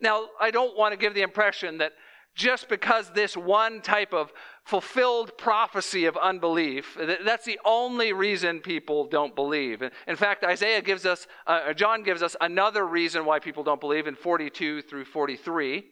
Now, 0.01 0.27
I 0.41 0.51
don't 0.51 0.77
want 0.77 0.93
to 0.93 0.99
give 0.99 1.15
the 1.15 1.23
impression 1.23 1.79
that 1.79 1.93
just 2.35 2.69
because 2.69 3.11
this 3.11 3.37
one 3.37 3.83
type 3.83 4.15
of 4.15 4.33
fulfilled 4.65 5.37
prophecy 5.37 6.05
of 6.05 6.17
unbelief, 6.17 6.97
that's 7.25 7.45
the 7.45 7.59
only 7.65 8.13
reason 8.13 8.61
people 8.61 9.09
don't 9.09 9.35
believe. 9.35 9.83
In 10.07 10.15
fact, 10.15 10.45
Isaiah 10.45 10.81
gives 10.81 11.05
us, 11.05 11.27
uh, 11.49 11.73
John 11.73 12.05
gives 12.05 12.23
us 12.23 12.37
another 12.41 12.87
reason 12.87 13.25
why 13.25 13.41
people 13.41 13.65
don't 13.65 13.81
believe 13.81 14.07
in 14.07 14.15
42 14.15 14.83
through 14.83 15.07
43. 15.07 15.85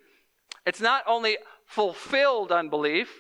It's 0.66 0.80
not 0.80 1.02
only 1.08 1.36
fulfilled 1.66 2.52
unbelief, 2.52 3.10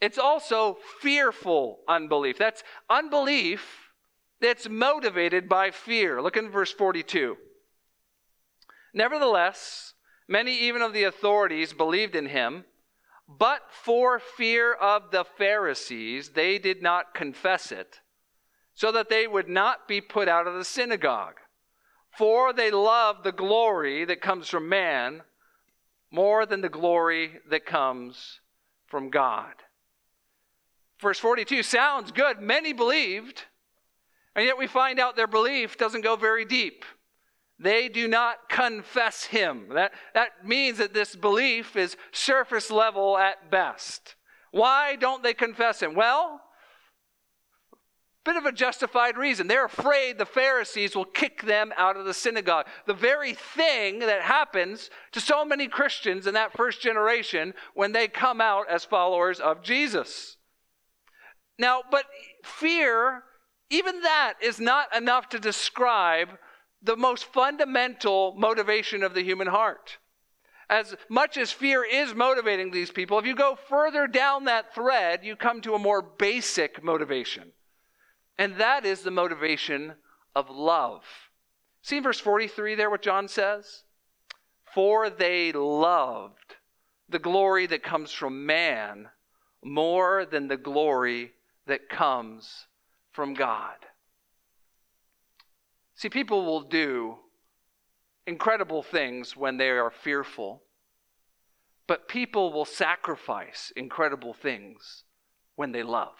it's 0.00 0.18
also 0.18 0.78
fearful 1.00 1.78
unbelief. 1.88 2.36
That's 2.36 2.64
unbelief 2.90 3.85
that's 4.40 4.68
motivated 4.68 5.48
by 5.48 5.70
fear. 5.70 6.20
Look 6.20 6.36
in 6.36 6.50
verse 6.50 6.72
42. 6.72 7.36
Nevertheless, 8.92 9.94
Many, 10.28 10.58
even 10.58 10.82
of 10.82 10.92
the 10.92 11.04
authorities, 11.04 11.72
believed 11.72 12.16
in 12.16 12.26
him, 12.26 12.64
but 13.28 13.62
for 13.70 14.18
fear 14.18 14.72
of 14.72 15.10
the 15.10 15.24
Pharisees, 15.24 16.30
they 16.30 16.58
did 16.58 16.82
not 16.82 17.14
confess 17.14 17.70
it, 17.70 18.00
so 18.74 18.90
that 18.92 19.08
they 19.08 19.26
would 19.26 19.48
not 19.48 19.86
be 19.86 20.00
put 20.00 20.28
out 20.28 20.46
of 20.46 20.54
the 20.54 20.64
synagogue. 20.64 21.36
For 22.10 22.52
they 22.52 22.70
loved 22.70 23.24
the 23.24 23.32
glory 23.32 24.04
that 24.04 24.20
comes 24.20 24.48
from 24.48 24.68
man 24.68 25.22
more 26.10 26.46
than 26.46 26.60
the 26.60 26.68
glory 26.68 27.40
that 27.48 27.66
comes 27.66 28.40
from 28.86 29.10
God. 29.10 29.54
Verse 30.98 31.18
42 31.18 31.62
sounds 31.62 32.10
good. 32.10 32.40
Many 32.40 32.72
believed, 32.72 33.44
and 34.36 34.44
yet 34.44 34.58
we 34.58 34.68
find 34.68 35.00
out 35.00 35.16
their 35.16 35.26
belief 35.26 35.76
doesn't 35.76 36.02
go 36.02 36.14
very 36.14 36.44
deep. 36.44 36.84
They 37.58 37.88
do 37.88 38.06
not 38.06 38.48
confess 38.50 39.24
him. 39.24 39.70
That, 39.70 39.92
that 40.14 40.46
means 40.46 40.78
that 40.78 40.92
this 40.92 41.16
belief 41.16 41.74
is 41.74 41.96
surface 42.12 42.70
level 42.70 43.16
at 43.16 43.50
best. 43.50 44.14
Why 44.50 44.94
don't 44.96 45.22
they 45.22 45.32
confess 45.34 45.80
him? 45.80 45.94
Well, 45.94 46.42
bit 48.26 48.36
of 48.36 48.44
a 48.44 48.52
justified 48.52 49.16
reason. 49.16 49.46
They're 49.46 49.64
afraid 49.64 50.18
the 50.18 50.26
Pharisees 50.26 50.94
will 50.94 51.04
kick 51.06 51.42
them 51.42 51.72
out 51.76 51.96
of 51.96 52.04
the 52.04 52.12
synagogue. 52.12 52.66
The 52.86 52.92
very 52.92 53.32
thing 53.32 54.00
that 54.00 54.20
happens 54.20 54.90
to 55.12 55.20
so 55.20 55.44
many 55.44 55.68
Christians 55.68 56.26
in 56.26 56.34
that 56.34 56.52
first 56.52 56.82
generation 56.82 57.54
when 57.74 57.92
they 57.92 58.08
come 58.08 58.40
out 58.40 58.68
as 58.68 58.84
followers 58.84 59.38
of 59.40 59.62
Jesus. 59.62 60.36
Now, 61.58 61.82
but 61.90 62.04
fear, 62.44 63.22
even 63.70 64.02
that 64.02 64.34
is 64.42 64.60
not 64.60 64.94
enough 64.94 65.28
to 65.30 65.38
describe 65.38 66.30
the 66.82 66.96
most 66.96 67.24
fundamental 67.24 68.34
motivation 68.36 69.02
of 69.02 69.14
the 69.14 69.22
human 69.22 69.48
heart. 69.48 69.98
As 70.68 70.94
much 71.08 71.36
as 71.36 71.52
fear 71.52 71.84
is 71.84 72.14
motivating 72.14 72.70
these 72.70 72.90
people, 72.90 73.18
if 73.18 73.26
you 73.26 73.34
go 73.34 73.56
further 73.68 74.06
down 74.06 74.44
that 74.44 74.74
thread, 74.74 75.24
you 75.24 75.36
come 75.36 75.60
to 75.62 75.74
a 75.74 75.78
more 75.78 76.02
basic 76.02 76.82
motivation. 76.82 77.52
And 78.38 78.56
that 78.56 78.84
is 78.84 79.02
the 79.02 79.10
motivation 79.10 79.94
of 80.34 80.50
love. 80.50 81.02
See 81.82 82.00
verse 82.00 82.18
43 82.18 82.74
there 82.74 82.90
what 82.90 83.02
John 83.02 83.28
says? 83.28 83.84
For 84.74 85.08
they 85.08 85.52
loved 85.52 86.56
the 87.08 87.18
glory 87.18 87.66
that 87.66 87.82
comes 87.82 88.12
from 88.12 88.44
man 88.44 89.08
more 89.64 90.24
than 90.24 90.48
the 90.48 90.56
glory 90.56 91.32
that 91.66 91.88
comes 91.88 92.66
from 93.16 93.32
God. 93.32 93.76
See, 95.94 96.10
people 96.10 96.44
will 96.44 96.60
do 96.60 97.16
incredible 98.26 98.82
things 98.82 99.34
when 99.34 99.56
they 99.56 99.70
are 99.70 99.90
fearful, 99.90 100.62
but 101.86 102.08
people 102.08 102.52
will 102.52 102.66
sacrifice 102.66 103.72
incredible 103.74 104.34
things 104.34 105.04
when 105.54 105.72
they 105.72 105.82
love. 105.82 106.18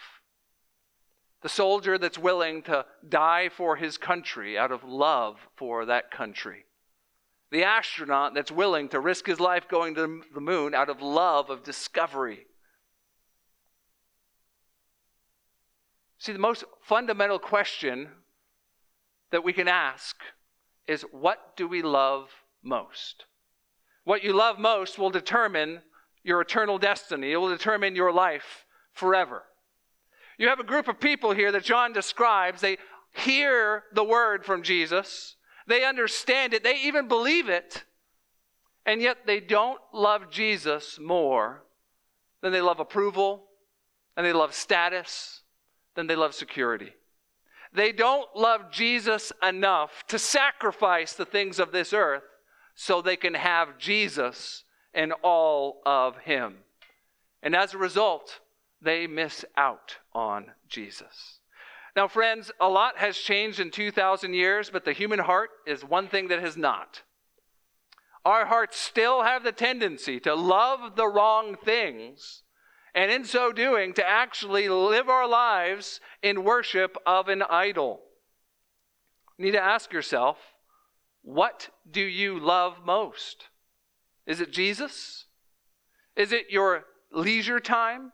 The 1.42 1.50
soldier 1.50 1.98
that's 1.98 2.18
willing 2.18 2.62
to 2.62 2.86
die 3.06 3.50
for 3.50 3.76
his 3.76 3.98
country 3.98 4.56
out 4.56 4.72
of 4.72 4.82
love 4.82 5.36
for 5.54 5.84
that 5.84 6.10
country. 6.10 6.64
The 7.52 7.62
astronaut 7.62 8.32
that's 8.32 8.50
willing 8.50 8.88
to 8.88 9.00
risk 9.00 9.26
his 9.26 9.38
life 9.38 9.68
going 9.68 9.94
to 9.96 10.22
the 10.34 10.40
moon 10.40 10.74
out 10.74 10.88
of 10.88 11.02
love 11.02 11.50
of 11.50 11.62
discovery. 11.62 12.46
See, 16.18 16.32
the 16.32 16.38
most 16.38 16.64
fundamental 16.82 17.38
question 17.38 18.08
that 19.30 19.44
we 19.44 19.52
can 19.52 19.68
ask 19.68 20.16
is 20.86 21.02
what 21.12 21.56
do 21.56 21.68
we 21.68 21.82
love 21.82 22.30
most? 22.62 23.24
What 24.04 24.22
you 24.22 24.32
love 24.32 24.58
most 24.58 24.98
will 24.98 25.10
determine 25.10 25.82
your 26.22 26.40
eternal 26.40 26.78
destiny, 26.78 27.32
it 27.32 27.36
will 27.36 27.48
determine 27.48 27.94
your 27.94 28.12
life 28.12 28.66
forever. 28.92 29.44
You 30.38 30.48
have 30.48 30.60
a 30.60 30.64
group 30.64 30.88
of 30.88 31.00
people 31.00 31.32
here 31.32 31.52
that 31.52 31.64
John 31.64 31.92
describes. 31.92 32.60
They 32.60 32.78
hear 33.14 33.84
the 33.94 34.04
word 34.04 34.44
from 34.44 34.62
Jesus, 34.62 35.36
they 35.66 35.84
understand 35.84 36.52
it, 36.52 36.62
they 36.62 36.80
even 36.82 37.08
believe 37.08 37.48
it, 37.48 37.84
and 38.84 39.00
yet 39.00 39.26
they 39.26 39.40
don't 39.40 39.80
love 39.92 40.30
Jesus 40.30 40.98
more 41.00 41.64
than 42.42 42.52
they 42.52 42.60
love 42.60 42.78
approval, 42.78 43.46
and 44.16 44.24
they 44.24 44.32
love 44.32 44.54
status, 44.54 45.42
than 45.96 46.06
they 46.06 46.16
love 46.16 46.34
security. 46.34 46.92
They 47.72 47.92
don't 47.92 48.28
love 48.34 48.70
Jesus 48.70 49.32
enough 49.42 50.04
to 50.08 50.18
sacrifice 50.18 51.14
the 51.14 51.24
things 51.24 51.58
of 51.58 51.72
this 51.72 51.92
earth 51.92 52.22
so 52.74 53.02
they 53.02 53.16
can 53.16 53.34
have 53.34 53.78
Jesus 53.78 54.64
and 54.94 55.12
all 55.22 55.82
of 55.84 56.16
Him. 56.18 56.58
And 57.42 57.56
as 57.56 57.74
a 57.74 57.78
result, 57.78 58.40
they 58.80 59.06
miss 59.06 59.44
out 59.56 59.96
on 60.14 60.52
Jesus. 60.68 61.40
Now, 61.94 62.08
friends, 62.08 62.50
a 62.60 62.68
lot 62.68 62.98
has 62.98 63.16
changed 63.16 63.58
in 63.58 63.70
2,000 63.70 64.34
years, 64.34 64.70
but 64.70 64.84
the 64.84 64.92
human 64.92 65.18
heart 65.18 65.50
is 65.66 65.82
one 65.82 66.08
thing 66.08 66.28
that 66.28 66.40
has 66.40 66.56
not. 66.56 67.02
Our 68.24 68.46
hearts 68.46 68.76
still 68.76 69.22
have 69.22 69.44
the 69.44 69.52
tendency 69.52 70.20
to 70.20 70.34
love 70.34 70.96
the 70.96 71.08
wrong 71.08 71.56
things 71.64 72.42
and 72.96 73.10
in 73.10 73.24
so 73.26 73.52
doing, 73.52 73.92
to 73.92 74.08
actually 74.08 74.70
live 74.70 75.10
our 75.10 75.28
lives 75.28 76.00
in 76.22 76.44
worship 76.44 76.96
of 77.04 77.28
an 77.28 77.42
idol. 77.42 78.00
You 79.38 79.44
need 79.44 79.52
to 79.52 79.62
ask 79.62 79.92
yourself 79.92 80.38
what 81.22 81.68
do 81.88 82.00
you 82.00 82.38
love 82.38 82.78
most? 82.86 83.48
Is 84.26 84.40
it 84.40 84.52
Jesus? 84.52 85.26
Is 86.16 86.32
it 86.32 86.46
your 86.50 86.84
leisure 87.12 87.60
time? 87.60 88.12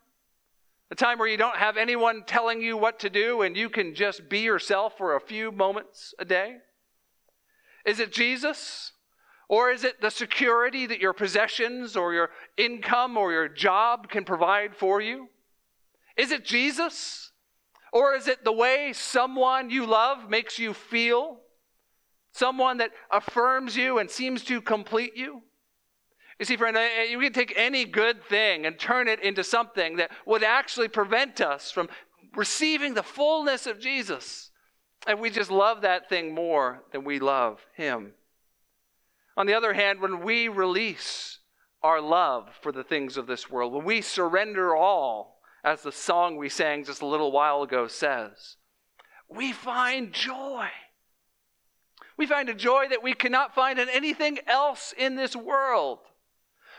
The 0.89 0.95
time 0.97 1.19
where 1.19 1.29
you 1.29 1.37
don't 1.37 1.57
have 1.57 1.77
anyone 1.77 2.25
telling 2.27 2.61
you 2.61 2.77
what 2.77 2.99
to 3.01 3.11
do 3.11 3.43
and 3.43 3.57
you 3.57 3.69
can 3.69 3.95
just 3.95 4.29
be 4.29 4.41
yourself 4.41 4.99
for 4.99 5.15
a 5.15 5.21
few 5.21 5.53
moments 5.53 6.13
a 6.19 6.25
day? 6.25 6.57
Is 7.85 8.01
it 8.01 8.13
Jesus? 8.13 8.93
Or 9.53 9.71
is 9.71 9.85
it 9.85 10.01
the 10.01 10.09
security 10.09 10.87
that 10.87 10.99
your 10.99 11.13
possessions 11.13 11.95
or 11.95 12.15
your 12.15 12.31
income 12.57 13.19
or 13.19 13.33
your 13.33 13.49
job 13.49 14.09
can 14.09 14.25
provide 14.25 14.75
for 14.75 15.03
you? 15.03 15.29
Is 16.17 16.31
it 16.31 16.47
Jesus? 16.47 17.33
Or 17.93 18.15
is 18.15 18.29
it 18.29 18.45
the 18.45 18.53
way 18.53 18.95
someone 18.95 19.69
you 19.69 19.85
love 19.85 20.31
makes 20.31 20.59
you 20.59 20.73
feel? 20.73 21.41
Someone 22.33 22.79
that 22.79 22.93
affirms 23.11 23.77
you 23.77 23.99
and 23.99 24.11
seems 24.11 24.43
to 24.45 24.63
complete 24.63 25.19
you? 25.19 25.43
You 26.39 26.47
see, 26.47 26.57
friend, 26.57 26.79
you 27.11 27.21
can 27.21 27.35
take 27.35 27.53
any 27.55 27.85
good 27.85 28.25
thing 28.25 28.65
and 28.65 28.79
turn 28.79 29.07
it 29.07 29.23
into 29.23 29.45
something 29.45 29.97
that 29.97 30.13
would 30.25 30.43
actually 30.43 30.89
prevent 30.89 31.43
us 31.43 31.71
from 31.71 31.91
receiving 32.35 32.95
the 32.95 33.03
fullness 33.03 33.67
of 33.67 33.79
Jesus. 33.79 34.51
And 35.07 35.21
we 35.21 35.29
just 35.29 35.51
love 35.51 35.83
that 35.83 36.09
thing 36.09 36.35
more 36.35 36.85
than 36.91 37.05
we 37.05 37.19
love 37.19 37.61
Him. 37.77 38.15
On 39.37 39.47
the 39.47 39.55
other 39.55 39.73
hand, 39.73 40.01
when 40.01 40.23
we 40.23 40.49
release 40.49 41.39
our 41.83 42.01
love 42.01 42.49
for 42.61 42.71
the 42.73 42.85
things 42.85 43.17
of 43.17 43.27
this 43.27 43.51
world, 43.51 43.73
when 43.73 43.85
we 43.85 44.01
surrender 44.01 44.77
all, 44.77 45.41
as 45.65 45.83
the 45.83 45.93
song 45.93 46.37
we 46.37 46.49
sang 46.49 46.85
just 46.85 47.03
a 47.03 47.07
little 47.07 47.33
while 47.33 47.63
ago 47.63 47.87
says, 47.87 48.57
we 49.29 49.53
find 49.53 50.13
joy. 50.13 50.67
We 52.17 52.27
find 52.27 52.49
a 52.49 52.55
joy 52.55 52.89
that 52.91 53.03
we 53.03 53.15
cannot 53.15 53.55
find 53.55 53.79
in 53.79 53.89
anything 53.89 54.39
else 54.47 54.93
in 54.97 55.17
this 55.17 55.35
world. 55.35 56.01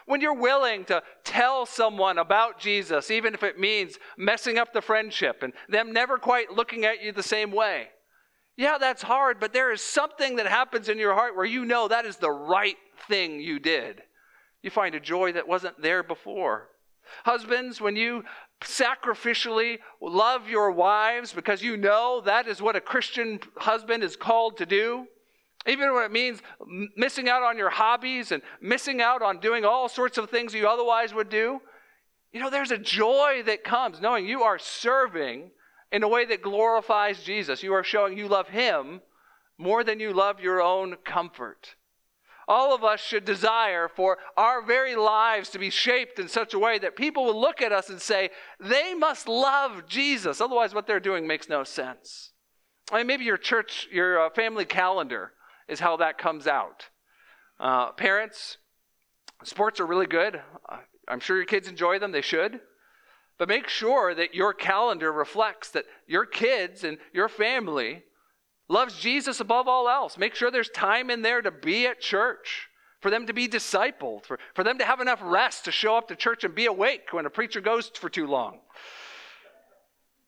When 0.06 0.22
you're 0.22 0.34
willing 0.34 0.86
to 0.86 1.02
tell 1.24 1.66
someone 1.66 2.18
about 2.18 2.60
Jesus, 2.60 3.10
even 3.10 3.34
if 3.34 3.42
it 3.42 3.58
means 3.58 3.98
messing 4.18 4.58
up 4.58 4.74
the 4.74 4.82
friendship 4.82 5.42
and 5.42 5.54
them 5.70 5.92
never 5.92 6.18
quite 6.18 6.52
looking 6.52 6.86
at 6.86 7.02
you 7.02 7.12
the 7.12 7.24
same 7.24 7.52
way. 7.52 7.88
Yeah, 8.56 8.78
that's 8.78 9.02
hard, 9.02 9.40
but 9.40 9.54
there 9.54 9.72
is 9.72 9.82
something 9.82 10.36
that 10.36 10.46
happens 10.46 10.88
in 10.88 11.00
your 11.00 11.16
heart 11.16 11.36
where 11.36 11.46
you 11.46 11.66
know 11.66 11.88
that 11.88 12.06
is 12.06 12.18
the 12.18 12.32
right 12.32 12.78
thing 13.08 13.40
you 13.40 13.60
did. 13.60 14.04
You 14.62 14.70
find 14.70 14.96
a 14.96 15.00
joy 15.00 15.34
that 15.34 15.48
wasn't 15.48 15.82
there 15.82 16.04
before. 16.04 16.70
Husbands, 17.26 17.82
when 17.82 17.96
you 17.96 18.24
sacrificially 18.62 19.80
love 20.02 20.48
your 20.48 20.72
wives 20.72 21.34
because 21.34 21.62
you 21.62 21.76
know 21.76 22.22
that 22.26 22.48
is 22.48 22.62
what 22.62 22.76
a 22.76 22.82
Christian 22.82 23.40
husband 23.58 24.04
is 24.04 24.16
called 24.16 24.58
to 24.58 24.66
do, 24.66 25.06
even 25.68 25.94
when 25.94 26.04
it 26.04 26.12
means 26.12 26.42
missing 26.96 27.30
out 27.30 27.44
on 27.44 27.58
your 27.58 27.70
hobbies 27.70 28.32
and 28.32 28.42
missing 28.62 29.02
out 29.02 29.22
on 29.22 29.40
doing 29.40 29.66
all 29.66 29.90
sorts 29.90 30.18
of 30.18 30.30
things 30.30 30.54
you 30.54 30.68
otherwise 30.68 31.14
would 31.14 31.30
do, 31.30 31.60
you 32.32 32.40
know, 32.40 32.50
there's 32.50 32.72
a 32.72 32.78
joy 32.78 33.44
that 33.46 33.64
comes 33.64 34.02
knowing 34.02 34.28
you 34.28 34.44
are 34.44 34.60
serving 34.60 35.52
in 35.94 36.02
a 36.02 36.08
way 36.08 36.26
that 36.26 36.42
glorifies 36.42 37.24
Jesus. 37.24 37.62
You 37.62 37.74
are 37.74 37.84
showing 37.84 38.18
you 38.18 38.28
love 38.28 38.50
Him 38.50 39.02
more 39.60 39.84
than 39.84 40.00
you 40.00 40.12
love 40.12 40.40
your 40.40 40.60
own 40.60 40.96
comfort. 41.06 41.76
All 42.48 42.76
of 42.76 42.84
us 42.84 43.00
should 43.00 43.24
desire 43.24 43.88
for 43.88 44.18
our 44.36 44.66
very 44.66 44.96
lives 44.96 45.50
to 45.52 45.60
be 45.60 45.70
shaped 45.70 46.20
in 46.20 46.28
such 46.28 46.54
a 46.54 46.60
way 46.60 46.80
that 46.80 46.98
people 46.98 47.24
will 47.24 47.40
look 47.40 47.62
at 47.62 47.72
us 47.72 47.90
and 47.90 48.02
say, 48.02 48.32
they 48.60 48.94
must 48.94 49.30
love 49.30 49.88
Jesus. 49.88 50.42
Otherwise, 50.42 50.74
what 50.74 50.88
they're 50.88 51.00
doing 51.00 51.26
makes 51.26 51.48
no 51.48 51.64
sense. 51.64 52.32
I 52.92 52.98
mean, 52.98 53.08
maybe 53.08 53.24
your 53.24 53.38
church, 53.38 53.88
your 53.92 54.26
uh, 54.26 54.30
family 54.32 54.66
calendar 54.66 55.32
is 55.70 55.80
how 55.80 55.96
that 55.98 56.18
comes 56.18 56.48
out. 56.48 56.90
Uh, 57.60 57.92
parents, 57.92 58.58
sports 59.44 59.80
are 59.80 59.86
really 59.86 60.08
good. 60.08 60.42
Uh, 60.68 60.78
I'm 61.08 61.22
sure 61.22 61.38
your 61.38 61.46
kids 61.46 61.70
enjoy 61.70 62.00
them, 62.00 62.12
they 62.12 62.22
should. 62.22 62.60
But 63.38 63.50
make 63.50 63.68
sure 63.68 64.14
that 64.14 64.36
your 64.36 64.54
calendar 64.54 65.12
reflects 65.12 65.70
that 65.72 65.86
your 66.08 66.26
kids 66.26 66.84
and 66.84 66.98
your 67.14 67.28
family 67.28 68.04
loves 68.70 69.00
Jesus 69.00 69.40
above 69.40 69.68
all 69.68 69.90
else. 69.90 70.18
Make 70.18 70.36
sure 70.36 70.52
there's 70.52 70.70
time 70.70 71.10
in 71.10 71.22
there 71.22 71.42
to 71.42 71.52
be 71.52 71.88
at 71.88 72.00
church, 72.00 72.68
for 73.02 73.10
them 73.10 73.28
to 73.28 73.34
be 73.34 73.48
discipled, 73.48 74.26
for, 74.26 74.40
for 74.54 74.64
them 74.64 74.78
to 74.78 74.86
have 74.86 75.02
enough 75.02 75.20
rest 75.22 75.66
to 75.66 75.72
show 75.72 75.98
up 75.98 76.08
to 76.08 76.16
church 76.16 76.44
and 76.44 76.56
be 76.56 76.68
awake 76.68 77.08
when 77.12 77.26
a 77.26 77.30
preacher 77.30 77.60
goes 77.60 77.90
for 77.90 78.10
too 78.10 78.28
long. 78.28 78.60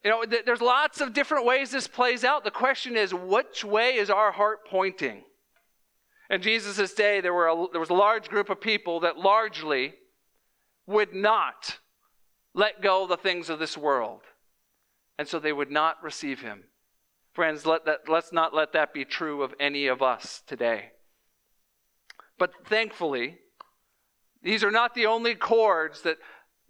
You 0.04 0.10
know, 0.10 0.24
th- 0.24 0.44
there's 0.44 0.60
lots 0.60 1.00
of 1.00 1.14
different 1.14 1.46
ways 1.46 1.70
this 1.70 1.88
plays 1.88 2.22
out. 2.22 2.44
The 2.44 2.50
question 2.50 2.96
is, 2.96 3.14
which 3.14 3.64
way 3.64 3.94
is 3.94 4.10
our 4.10 4.30
heart 4.30 4.66
pointing? 4.68 5.22
In 6.28 6.42
Jesus' 6.42 6.92
day, 6.92 7.20
there, 7.20 7.32
were 7.32 7.48
a, 7.48 7.66
there 7.70 7.80
was 7.80 7.90
a 7.90 7.94
large 7.94 8.28
group 8.28 8.50
of 8.50 8.60
people 8.60 9.00
that 9.00 9.16
largely 9.16 9.94
would 10.86 11.14
not 11.14 11.78
let 12.56 12.80
go 12.80 13.06
the 13.06 13.18
things 13.18 13.50
of 13.50 13.58
this 13.58 13.76
world. 13.76 14.22
And 15.18 15.28
so 15.28 15.38
they 15.38 15.52
would 15.52 15.70
not 15.70 16.02
receive 16.02 16.40
him. 16.40 16.64
Friends, 17.32 17.66
let 17.66 17.84
that, 17.84 18.08
let's 18.08 18.32
not 18.32 18.54
let 18.54 18.72
that 18.72 18.94
be 18.94 19.04
true 19.04 19.42
of 19.42 19.54
any 19.60 19.86
of 19.86 20.02
us 20.02 20.42
today. 20.46 20.92
But 22.38 22.52
thankfully, 22.66 23.36
these 24.42 24.64
are 24.64 24.70
not 24.70 24.94
the 24.94 25.04
only 25.04 25.34
chords 25.34 26.00
that 26.02 26.16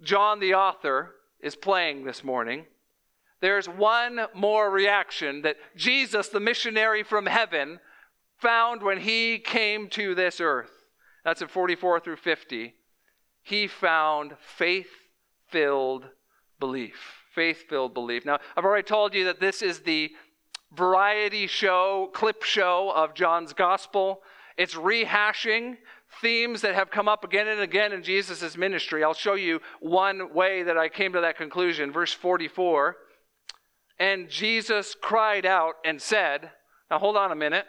John 0.03 0.40
the 0.40 0.55
author 0.55 1.14
is 1.40 1.55
playing 1.55 2.05
this 2.05 2.25
morning. 2.25 2.66
There's 3.40 3.68
one 3.68 4.27
more 4.35 4.70
reaction 4.70 5.42
that 5.42 5.57
Jesus, 5.77 6.29
the 6.29 6.40
missionary 6.40 7.05
from 7.05 7.27
heaven, 7.27 7.79
found 8.38 8.83
when 8.83 8.99
he 8.99 9.38
came 9.38 9.88
to 9.90 10.16
this 10.16 10.40
earth. 10.40 10.85
That's 11.25 11.42
in 11.42 11.49
44 11.49 12.01
through 12.01 12.16
50. 12.16 12.75
He 13.42 13.66
found 13.68 14.33
faith 14.40 14.90
filled 15.49 16.05
belief. 16.61 16.97
Faith 17.35 17.65
filled 17.69 17.95
belief. 17.95 18.25
Now, 18.25 18.39
I've 18.57 18.65
already 18.65 18.87
told 18.87 19.15
you 19.15 19.25
that 19.27 19.41
this 19.41 19.63
is 19.63 19.81
the 19.81 20.11
variety 20.73 21.47
show, 21.47 22.11
clip 22.13 22.43
show 22.43 22.93
of 22.95 23.15
John's 23.15 23.53
gospel. 23.53 24.23
It's 24.57 24.75
rehashing 24.75 25.77
themes 26.23 26.63
that 26.63 26.75
have 26.75 26.91
come 26.91 27.09
up 27.09 27.25
again 27.25 27.49
and 27.49 27.61
again 27.61 27.93
in 27.93 28.03
Jesus' 28.03 28.57
ministry. 28.57 29.05
I'll 29.05 29.15
show 29.15 29.35
you 29.35 29.61
one 29.81 30.33
way 30.33 30.63
that 30.63 30.79
I 30.79 30.89
came 30.89 31.13
to 31.13 31.21
that 31.21 31.37
conclusion. 31.37 31.93
Verse 31.93 32.13
44. 32.13 32.97
And 33.99 34.29
Jesus 34.29 34.95
cried 35.01 35.47
out 35.47 35.75
and 35.85 36.01
said, 36.01 36.51
Now 36.91 36.99
hold 36.99 37.17
on 37.17 37.33
a 37.33 37.37
minute. 37.37 37.67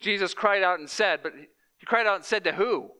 Jesus 0.00 0.32
cried 0.34 0.62
out 0.62 0.80
and 0.80 0.88
said, 0.88 1.20
but 1.22 1.32
he 1.34 1.86
cried 1.86 2.06
out 2.06 2.16
and 2.16 2.24
said 2.24 2.44
to 2.44 2.52
who? 2.52 2.90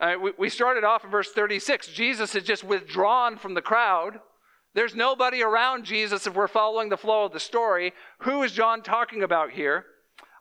Uh, 0.00 0.14
we, 0.20 0.32
we 0.38 0.48
started 0.48 0.82
off 0.82 1.04
in 1.04 1.10
verse 1.10 1.30
36. 1.30 1.88
Jesus 1.88 2.32
had 2.32 2.44
just 2.44 2.64
withdrawn 2.64 3.36
from 3.36 3.54
the 3.54 3.62
crowd. 3.62 4.20
There's 4.74 4.94
nobody 4.94 5.42
around 5.42 5.84
Jesus 5.84 6.26
if 6.26 6.34
we're 6.34 6.48
following 6.48 6.88
the 6.88 6.96
flow 6.96 7.24
of 7.24 7.32
the 7.32 7.40
story. 7.40 7.92
Who 8.20 8.42
is 8.42 8.52
John 8.52 8.82
talking 8.82 9.22
about 9.22 9.50
here? 9.50 9.84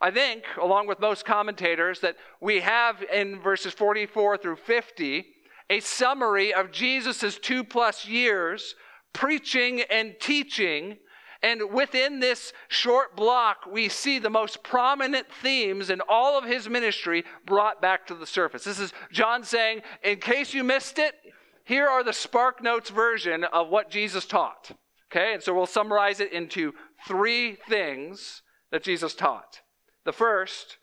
I 0.01 0.11
think, 0.11 0.43
along 0.61 0.87
with 0.87 1.01
most 1.01 1.25
commentators, 1.25 1.99
that 1.99 2.15
we 2.39 2.61
have 2.61 3.03
in 3.03 3.41
verses 3.41 3.73
44 3.73 4.37
through 4.37 4.55
50 4.55 5.25
a 5.69 5.79
summary 5.81 6.53
of 6.53 6.71
Jesus' 6.71 7.37
two 7.37 7.63
plus 7.63 8.07
years 8.07 8.75
preaching 9.13 9.81
and 9.89 10.15
teaching. 10.21 10.97
And 11.41 11.71
within 11.71 12.19
this 12.19 12.51
short 12.67 13.15
block, 13.15 13.65
we 13.71 13.87
see 13.87 14.19
the 14.19 14.29
most 14.29 14.61
prominent 14.61 15.27
themes 15.41 15.89
in 15.89 16.01
all 16.09 16.37
of 16.37 16.43
his 16.43 16.67
ministry 16.67 17.23
brought 17.45 17.81
back 17.81 18.07
to 18.07 18.15
the 18.15 18.27
surface. 18.27 18.65
This 18.65 18.79
is 18.79 18.93
John 19.11 19.43
saying, 19.43 19.81
in 20.03 20.19
case 20.19 20.53
you 20.53 20.65
missed 20.65 20.99
it, 20.99 21.15
here 21.63 21.87
are 21.87 22.03
the 22.03 22.13
Spark 22.13 22.61
Notes 22.61 22.89
version 22.89 23.45
of 23.45 23.69
what 23.69 23.89
Jesus 23.89 24.25
taught. 24.25 24.71
Okay, 25.11 25.33
and 25.33 25.41
so 25.41 25.53
we'll 25.53 25.65
summarize 25.65 26.19
it 26.19 26.33
into 26.33 26.73
three 27.07 27.57
things 27.67 28.41
that 28.71 28.83
Jesus 28.83 29.15
taught. 29.15 29.61
The 30.03 30.11
first, 30.11 30.77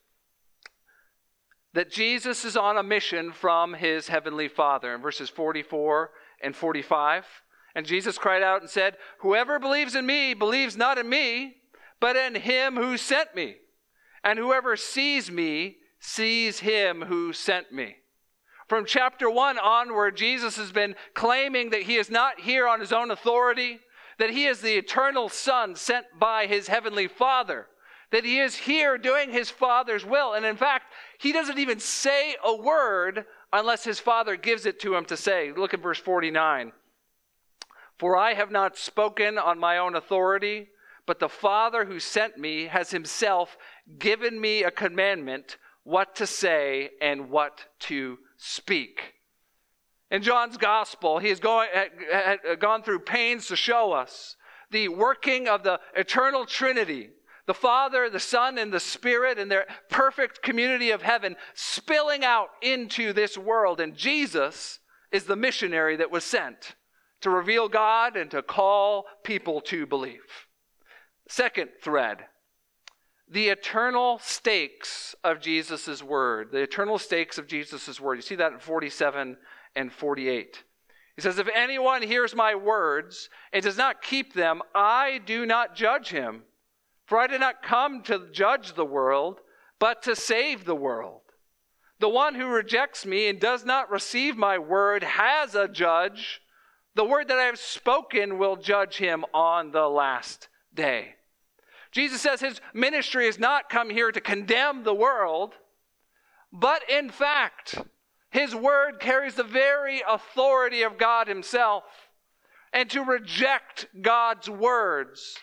that 1.74 1.90
Jesus 1.90 2.44
is 2.44 2.56
on 2.56 2.78
a 2.78 2.82
mission 2.82 3.30
from 3.32 3.74
his 3.74 4.08
heavenly 4.08 4.48
Father 4.48 4.94
in 4.94 5.02
verses 5.02 5.28
44 5.28 6.10
and 6.42 6.56
45. 6.56 7.26
And 7.76 7.84
Jesus 7.84 8.16
cried 8.16 8.42
out 8.42 8.62
and 8.62 8.70
said, 8.70 8.96
Whoever 9.18 9.58
believes 9.58 9.94
in 9.94 10.06
me 10.06 10.32
believes 10.32 10.78
not 10.78 10.96
in 10.96 11.10
me, 11.10 11.56
but 12.00 12.16
in 12.16 12.34
him 12.34 12.74
who 12.74 12.96
sent 12.96 13.36
me. 13.36 13.56
And 14.24 14.38
whoever 14.38 14.78
sees 14.78 15.30
me 15.30 15.76
sees 16.00 16.60
him 16.60 17.02
who 17.02 17.34
sent 17.34 17.72
me. 17.72 17.96
From 18.66 18.86
chapter 18.86 19.28
1 19.28 19.58
onward, 19.58 20.16
Jesus 20.16 20.56
has 20.56 20.72
been 20.72 20.94
claiming 21.12 21.68
that 21.68 21.82
he 21.82 21.96
is 21.96 22.10
not 22.10 22.40
here 22.40 22.66
on 22.66 22.80
his 22.80 22.94
own 22.94 23.10
authority, 23.10 23.78
that 24.18 24.30
he 24.30 24.46
is 24.46 24.62
the 24.62 24.78
eternal 24.78 25.28
Son 25.28 25.76
sent 25.76 26.06
by 26.18 26.46
his 26.46 26.68
heavenly 26.68 27.06
Father, 27.06 27.66
that 28.10 28.24
he 28.24 28.40
is 28.40 28.56
here 28.56 28.96
doing 28.96 29.30
his 29.30 29.50
Father's 29.50 30.04
will. 30.04 30.32
And 30.32 30.46
in 30.46 30.56
fact, 30.56 30.94
he 31.18 31.30
doesn't 31.30 31.58
even 31.58 31.78
say 31.78 32.36
a 32.42 32.56
word 32.56 33.26
unless 33.52 33.84
his 33.84 34.00
Father 34.00 34.34
gives 34.34 34.64
it 34.64 34.80
to 34.80 34.94
him 34.96 35.04
to 35.04 35.16
say. 35.16 35.52
Look 35.52 35.74
at 35.74 35.82
verse 35.82 35.98
49. 35.98 36.72
For 37.98 38.16
I 38.16 38.34
have 38.34 38.50
not 38.50 38.76
spoken 38.76 39.38
on 39.38 39.58
my 39.58 39.78
own 39.78 39.94
authority, 39.94 40.68
but 41.06 41.18
the 41.18 41.28
Father 41.28 41.84
who 41.84 41.98
sent 42.00 42.36
me 42.36 42.66
has 42.66 42.90
himself 42.90 43.56
given 43.98 44.40
me 44.40 44.64
a 44.64 44.70
commandment 44.70 45.56
what 45.84 46.16
to 46.16 46.26
say 46.26 46.90
and 47.00 47.30
what 47.30 47.64
to 47.78 48.18
speak. 48.36 49.14
In 50.10 50.22
John's 50.22 50.56
gospel, 50.56 51.18
he 51.18 51.28
has 51.30 51.40
going, 51.40 51.68
gone 52.58 52.82
through 52.82 53.00
pains 53.00 53.46
to 53.46 53.56
show 53.56 53.92
us 53.92 54.36
the 54.70 54.88
working 54.88 55.48
of 55.48 55.62
the 55.62 55.80
eternal 55.94 56.44
Trinity, 56.44 57.10
the 57.46 57.54
Father, 57.54 58.10
the 58.10 58.20
Son, 58.20 58.58
and 58.58 58.72
the 58.72 58.80
Spirit, 58.80 59.38
and 59.38 59.50
their 59.50 59.66
perfect 59.88 60.42
community 60.42 60.90
of 60.90 61.02
heaven 61.02 61.36
spilling 61.54 62.24
out 62.24 62.48
into 62.60 63.12
this 63.12 63.38
world. 63.38 63.80
And 63.80 63.96
Jesus 63.96 64.80
is 65.12 65.24
the 65.24 65.36
missionary 65.36 65.96
that 65.96 66.10
was 66.10 66.24
sent 66.24 66.74
to 67.22 67.30
reveal 67.30 67.68
God 67.68 68.16
and 68.16 68.30
to 68.30 68.42
call 68.42 69.06
people 69.24 69.60
to 69.62 69.86
believe. 69.86 70.46
Second 71.28 71.70
thread 71.82 72.26
the 73.28 73.48
eternal 73.48 74.20
stakes 74.20 75.16
of 75.24 75.40
Jesus' 75.40 76.00
word. 76.02 76.52
The 76.52 76.62
eternal 76.62 76.96
stakes 76.96 77.38
of 77.38 77.48
Jesus' 77.48 78.00
word. 78.00 78.16
You 78.16 78.22
see 78.22 78.36
that 78.36 78.52
in 78.52 78.58
47 78.60 79.36
and 79.74 79.92
48. 79.92 80.62
He 81.16 81.22
says, 81.22 81.38
If 81.38 81.48
anyone 81.52 82.02
hears 82.02 82.36
my 82.36 82.54
words 82.54 83.28
and 83.52 83.64
does 83.64 83.76
not 83.76 84.02
keep 84.02 84.32
them, 84.32 84.62
I 84.74 85.20
do 85.26 85.44
not 85.44 85.74
judge 85.74 86.10
him. 86.10 86.42
For 87.06 87.18
I 87.18 87.26
did 87.26 87.40
not 87.40 87.62
come 87.62 88.02
to 88.02 88.28
judge 88.32 88.74
the 88.74 88.84
world, 88.84 89.40
but 89.78 90.02
to 90.02 90.14
save 90.14 90.64
the 90.64 90.76
world. 90.76 91.22
The 91.98 92.08
one 92.08 92.34
who 92.34 92.46
rejects 92.46 93.06
me 93.06 93.28
and 93.28 93.40
does 93.40 93.64
not 93.64 93.90
receive 93.90 94.36
my 94.36 94.58
word 94.58 95.02
has 95.02 95.54
a 95.54 95.68
judge. 95.68 96.42
The 96.96 97.04
word 97.04 97.28
that 97.28 97.38
I 97.38 97.44
have 97.44 97.58
spoken 97.58 98.38
will 98.38 98.56
judge 98.56 98.96
him 98.96 99.26
on 99.34 99.70
the 99.70 99.86
last 99.86 100.48
day. 100.74 101.16
Jesus 101.92 102.22
says 102.22 102.40
his 102.40 102.60
ministry 102.72 103.26
has 103.26 103.38
not 103.38 103.68
come 103.68 103.90
here 103.90 104.10
to 104.10 104.20
condemn 104.20 104.82
the 104.82 104.94
world, 104.94 105.54
but 106.50 106.88
in 106.88 107.10
fact, 107.10 107.78
His 108.30 108.54
word 108.54 108.98
carries 108.98 109.34
the 109.34 109.44
very 109.44 110.02
authority 110.08 110.82
of 110.82 110.96
God 110.96 111.28
Himself. 111.28 111.84
And 112.72 112.88
to 112.90 113.04
reject 113.04 113.86
God's 114.00 114.48
words 114.48 115.36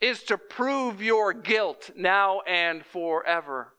is 0.00 0.22
to 0.24 0.38
prove 0.38 1.02
your 1.02 1.32
guilt 1.32 1.90
now 1.96 2.40
and 2.46 2.86
forever. 2.86 3.74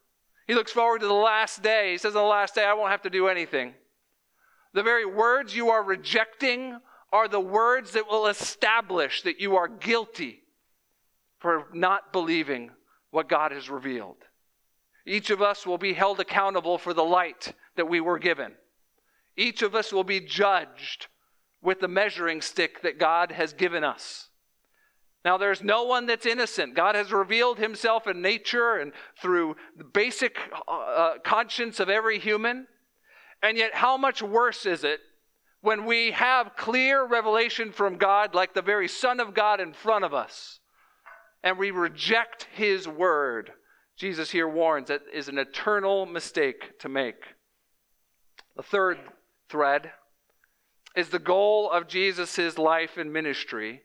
He 0.48 0.54
looks 0.54 0.72
forward 0.74 1.00
to 1.00 1.08
the 1.08 1.14
last 1.14 1.64
day. 1.64 1.94
He 1.94 1.98
says, 1.98 2.16
On 2.16 2.24
the 2.24 2.28
last 2.28 2.56
day, 2.56 2.66
I 2.66 2.74
won't 2.74 2.92
have 2.92 3.04
to 3.04 3.10
do 3.10 3.28
anything. 3.28 3.74
The 4.74 4.84
very 4.84 5.06
words 5.06 5.56
you 5.56 5.70
are 5.70 5.84
rejecting 5.84 6.78
are 7.12 7.28
the 7.28 7.40
words 7.40 7.92
that 7.92 8.08
will 8.08 8.28
establish 8.28 9.22
that 9.24 9.40
you 9.40 9.56
are 9.58 9.68
guilty 9.68 10.42
for 11.40 11.68
not 11.74 12.14
believing 12.14 12.72
what 13.10 13.28
God 13.28 13.52
has 13.52 13.70
revealed. 13.70 14.18
Each 15.06 15.30
of 15.30 15.42
us 15.42 15.66
will 15.66 15.78
be 15.78 15.94
held 15.94 16.20
accountable 16.20 16.78
for 16.78 16.94
the 16.94 17.04
light 17.04 17.54
that 17.76 17.90
we 17.90 18.00
were 18.00 18.20
given. 18.20 18.54
Each 19.36 19.62
of 19.62 19.76
us 19.76 19.92
will 19.92 20.04
be 20.04 20.20
judged 20.20 21.08
with 21.62 21.80
the 21.80 21.88
measuring 21.88 22.42
stick 22.42 22.82
that 22.84 23.00
God 23.00 23.32
has 23.32 23.54
given 23.54 23.84
us. 23.84 24.30
Now, 25.24 25.38
there's 25.38 25.62
no 25.62 25.84
one 25.84 26.08
that's 26.08 26.26
innocent. 26.26 26.76
God 26.76 26.96
has 26.96 27.12
revealed 27.12 27.60
himself 27.60 28.08
in 28.08 28.22
nature 28.22 28.76
and 28.78 28.92
through 29.22 29.56
the 29.78 29.84
basic 29.84 30.38
uh, 30.68 30.72
uh, 30.72 31.14
conscience 31.20 31.80
of 31.80 31.90
every 31.90 32.18
human. 32.18 32.66
And 33.44 33.58
yet, 33.58 33.76
how 33.76 33.98
much 33.98 34.24
worse 34.24 34.66
is 34.66 34.84
it 34.84 35.00
when 35.62 35.86
we 35.86 36.12
have 36.12 36.56
clear 36.56 37.06
revelation 37.06 37.72
from 37.72 37.98
God, 37.98 38.34
like 38.36 38.54
the 38.54 38.62
very 38.62 38.88
Son 38.88 39.20
of 39.20 39.34
God 39.34 39.60
in 39.60 39.74
front 39.74 40.06
of 40.06 40.14
us, 40.14 40.60
and 41.44 41.58
we 41.58 41.72
reject 41.72 42.48
his 42.54 42.88
word? 42.88 43.52
Jesus 43.98 44.32
here 44.32 44.48
warns 44.48 44.88
that 44.88 45.02
is 45.14 45.28
an 45.28 45.38
eternal 45.38 46.06
mistake 46.06 46.80
to 46.80 46.90
make. 46.90 47.24
The 48.56 48.64
third 48.64 48.98
thread 49.50 49.92
is 50.96 51.10
the 51.10 51.20
goal 51.20 51.70
of 51.70 51.88
Jesus' 51.88 52.58
life 52.58 52.98
and 52.98 53.14
ministry 53.14 53.82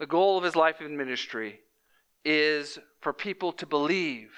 the 0.00 0.06
goal 0.06 0.38
of 0.38 0.44
his 0.44 0.56
life 0.56 0.76
and 0.80 0.96
ministry 0.96 1.60
is 2.24 2.78
for 3.02 3.12
people 3.12 3.52
to 3.52 3.66
believe. 3.66 4.30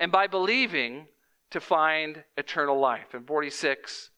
And 0.00 0.10
by 0.10 0.26
believing, 0.26 1.06
to 1.50 1.60
find 1.60 2.24
eternal 2.36 2.78
life. 2.78 3.14
In 3.14 3.24
46, 3.24 4.09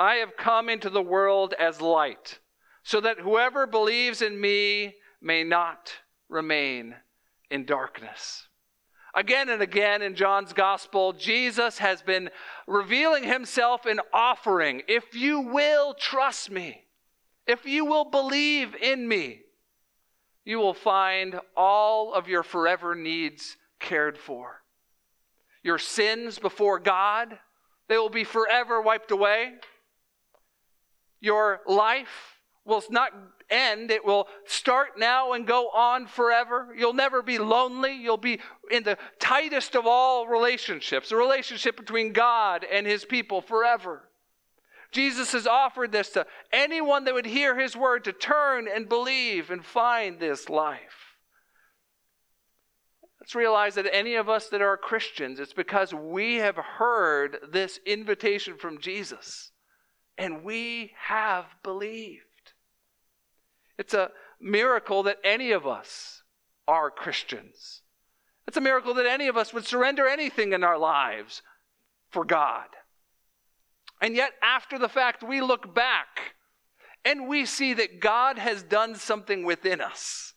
I 0.00 0.14
have 0.16 0.38
come 0.38 0.70
into 0.70 0.88
the 0.88 1.02
world 1.02 1.52
as 1.58 1.82
light, 1.82 2.38
so 2.82 3.02
that 3.02 3.20
whoever 3.20 3.66
believes 3.66 4.22
in 4.22 4.40
me 4.40 4.94
may 5.20 5.44
not 5.44 5.92
remain 6.30 6.94
in 7.50 7.66
darkness. 7.66 8.48
Again 9.14 9.50
and 9.50 9.60
again 9.60 10.00
in 10.00 10.14
John's 10.14 10.54
gospel, 10.54 11.12
Jesus 11.12 11.76
has 11.78 12.00
been 12.00 12.30
revealing 12.66 13.24
himself 13.24 13.84
and 13.84 14.00
offering, 14.10 14.82
if 14.88 15.14
you 15.14 15.40
will 15.40 15.92
trust 15.92 16.50
me, 16.50 16.86
if 17.46 17.66
you 17.66 17.84
will 17.84 18.06
believe 18.06 18.74
in 18.74 19.06
me, 19.06 19.40
you 20.46 20.58
will 20.60 20.72
find 20.72 21.38
all 21.54 22.14
of 22.14 22.26
your 22.26 22.42
forever 22.42 22.94
needs 22.94 23.58
cared 23.80 24.16
for. 24.16 24.62
Your 25.62 25.78
sins 25.78 26.38
before 26.38 26.78
God, 26.78 27.38
they 27.88 27.98
will 27.98 28.08
be 28.08 28.24
forever 28.24 28.80
wiped 28.80 29.10
away. 29.10 29.56
Your 31.20 31.60
life 31.66 32.38
will 32.64 32.82
not 32.90 33.12
end, 33.50 33.90
it 33.90 34.04
will 34.04 34.28
start 34.46 34.98
now 34.98 35.32
and 35.32 35.46
go 35.46 35.68
on 35.70 36.06
forever. 36.06 36.68
You'll 36.76 36.92
never 36.92 37.22
be 37.22 37.38
lonely. 37.38 37.92
You'll 37.92 38.16
be 38.16 38.38
in 38.70 38.84
the 38.84 38.96
tightest 39.18 39.74
of 39.74 39.86
all 39.86 40.26
relationships, 40.26 41.10
a 41.10 41.16
relationship 41.16 41.76
between 41.76 42.12
God 42.12 42.64
and 42.70 42.86
his 42.86 43.04
people 43.04 43.40
forever. 43.40 44.08
Jesus 44.92 45.32
has 45.32 45.46
offered 45.46 45.92
this 45.92 46.10
to 46.10 46.26
anyone 46.52 47.04
that 47.04 47.14
would 47.14 47.26
hear 47.26 47.58
his 47.58 47.76
word 47.76 48.04
to 48.04 48.12
turn 48.12 48.66
and 48.72 48.88
believe 48.88 49.50
and 49.50 49.64
find 49.64 50.18
this 50.18 50.48
life. 50.48 51.16
Let's 53.20 53.34
realize 53.34 53.74
that 53.74 53.92
any 53.92 54.14
of 54.14 54.28
us 54.28 54.48
that 54.48 54.62
are 54.62 54.76
Christians, 54.76 55.38
it's 55.38 55.52
because 55.52 55.92
we 55.94 56.36
have 56.36 56.56
heard 56.56 57.36
this 57.52 57.78
invitation 57.86 58.56
from 58.56 58.80
Jesus 58.80 59.49
and 60.18 60.44
we 60.44 60.92
have 60.98 61.46
believed. 61.62 62.24
It's 63.78 63.94
a 63.94 64.10
miracle 64.40 65.02
that 65.04 65.18
any 65.24 65.52
of 65.52 65.66
us 65.66 66.22
are 66.68 66.90
Christians. 66.90 67.82
It's 68.46 68.56
a 68.56 68.60
miracle 68.60 68.94
that 68.94 69.06
any 69.06 69.28
of 69.28 69.36
us 69.36 69.54
would 69.54 69.66
surrender 69.66 70.06
anything 70.06 70.52
in 70.52 70.64
our 70.64 70.78
lives 70.78 71.42
for 72.10 72.24
God. 72.24 72.66
And 74.00 74.16
yet, 74.16 74.32
after 74.42 74.78
the 74.78 74.88
fact, 74.88 75.22
we 75.22 75.40
look 75.40 75.74
back 75.74 76.34
and 77.04 77.28
we 77.28 77.46
see 77.46 77.74
that 77.74 78.00
God 78.00 78.38
has 78.38 78.62
done 78.62 78.94
something 78.94 79.44
within 79.44 79.80
us 79.80 80.34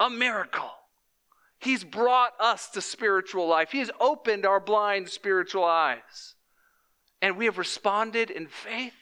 a 0.00 0.10
miracle. 0.10 0.70
He's 1.58 1.84
brought 1.84 2.32
us 2.40 2.68
to 2.70 2.80
spiritual 2.80 3.46
life, 3.46 3.70
He 3.70 3.78
has 3.78 3.90
opened 4.00 4.44
our 4.44 4.60
blind 4.60 5.08
spiritual 5.08 5.64
eyes. 5.64 6.34
And 7.20 7.36
we 7.36 7.44
have 7.44 7.56
responded 7.56 8.30
in 8.30 8.48
faith, 8.48 8.94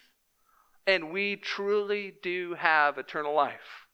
and 0.87 1.13
we 1.13 1.37
truly 1.37 2.15
do 2.23 2.55
have 2.55 2.99
eternal 2.99 3.35
life 3.35 3.87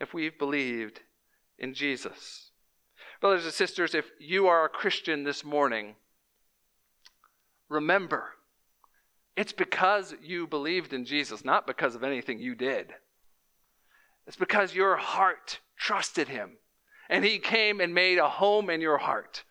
if 0.00 0.14
we've 0.14 0.38
believed 0.38 1.00
in 1.58 1.74
Jesus. 1.74 2.50
Brothers 3.20 3.44
and 3.44 3.52
sisters, 3.52 3.94
if 3.94 4.06
you 4.18 4.46
are 4.46 4.64
a 4.64 4.68
Christian 4.68 5.24
this 5.24 5.44
morning, 5.44 5.94
remember 7.68 8.30
it's 9.36 9.52
because 9.52 10.14
you 10.22 10.46
believed 10.46 10.92
in 10.92 11.04
Jesus, 11.04 11.44
not 11.44 11.66
because 11.66 11.94
of 11.94 12.04
anything 12.04 12.38
you 12.38 12.54
did. 12.54 12.92
It's 14.26 14.36
because 14.36 14.74
your 14.74 14.96
heart 14.96 15.60
trusted 15.78 16.28
him. 16.28 16.58
And 17.08 17.24
he 17.24 17.38
came 17.38 17.80
and 17.80 17.94
made 17.94 18.18
a 18.18 18.28
home 18.28 18.70
in 18.70 18.80
your 18.80 18.98
heart. 18.98 19.44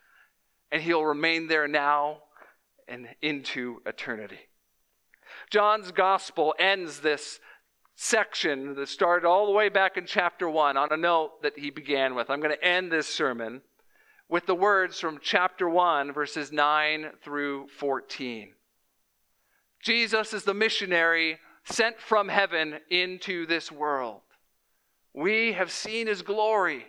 And 0.70 0.80
he'll 0.82 1.04
remain 1.04 1.48
there 1.48 1.68
now 1.68 2.18
and 2.88 3.08
into 3.20 3.82
eternity. 3.84 4.38
John's 5.50 5.90
gospel 5.90 6.54
ends 6.60 7.00
this 7.00 7.40
section 7.96 8.74
that 8.76 8.88
started 8.88 9.26
all 9.26 9.46
the 9.46 9.52
way 9.52 9.68
back 9.68 9.96
in 9.96 10.06
chapter 10.06 10.48
1 10.48 10.76
on 10.76 10.92
a 10.92 10.96
note 10.96 11.42
that 11.42 11.58
he 11.58 11.70
began 11.70 12.14
with. 12.14 12.30
I'm 12.30 12.40
going 12.40 12.56
to 12.56 12.64
end 12.64 12.90
this 12.90 13.08
sermon 13.08 13.60
with 14.28 14.46
the 14.46 14.54
words 14.54 15.00
from 15.00 15.18
chapter 15.20 15.68
1, 15.68 16.12
verses 16.12 16.52
9 16.52 17.10
through 17.22 17.66
14. 17.78 18.52
Jesus 19.82 20.32
is 20.32 20.44
the 20.44 20.54
missionary 20.54 21.38
sent 21.64 21.98
from 22.00 22.28
heaven 22.28 22.78
into 22.88 23.44
this 23.44 23.72
world. 23.72 24.20
We 25.12 25.52
have 25.52 25.72
seen 25.72 26.06
his 26.06 26.22
glory, 26.22 26.86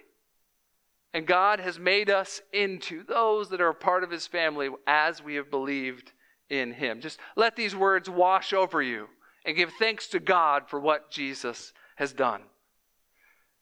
and 1.15 1.25
God 1.25 1.59
has 1.59 1.79
made 1.79 2.11
us 2.11 2.41
into 2.53 3.03
those 3.03 3.49
that 3.49 3.59
are 3.59 3.73
part 3.73 4.03
of 4.03 4.11
his 4.11 4.27
family 4.27 4.69
as 4.85 5.23
we 5.23 5.35
have 5.35 5.49
believed 5.49 6.11
in 6.51 6.73
him. 6.73 7.01
Just 7.01 7.19
let 7.35 7.55
these 7.55 7.75
words 7.75 8.09
wash 8.09 8.53
over 8.53 8.81
you 8.81 9.07
and 9.45 9.55
give 9.55 9.71
thanks 9.79 10.07
to 10.09 10.19
God 10.19 10.63
for 10.67 10.79
what 10.79 11.09
Jesus 11.09 11.73
has 11.95 12.13
done. 12.13 12.41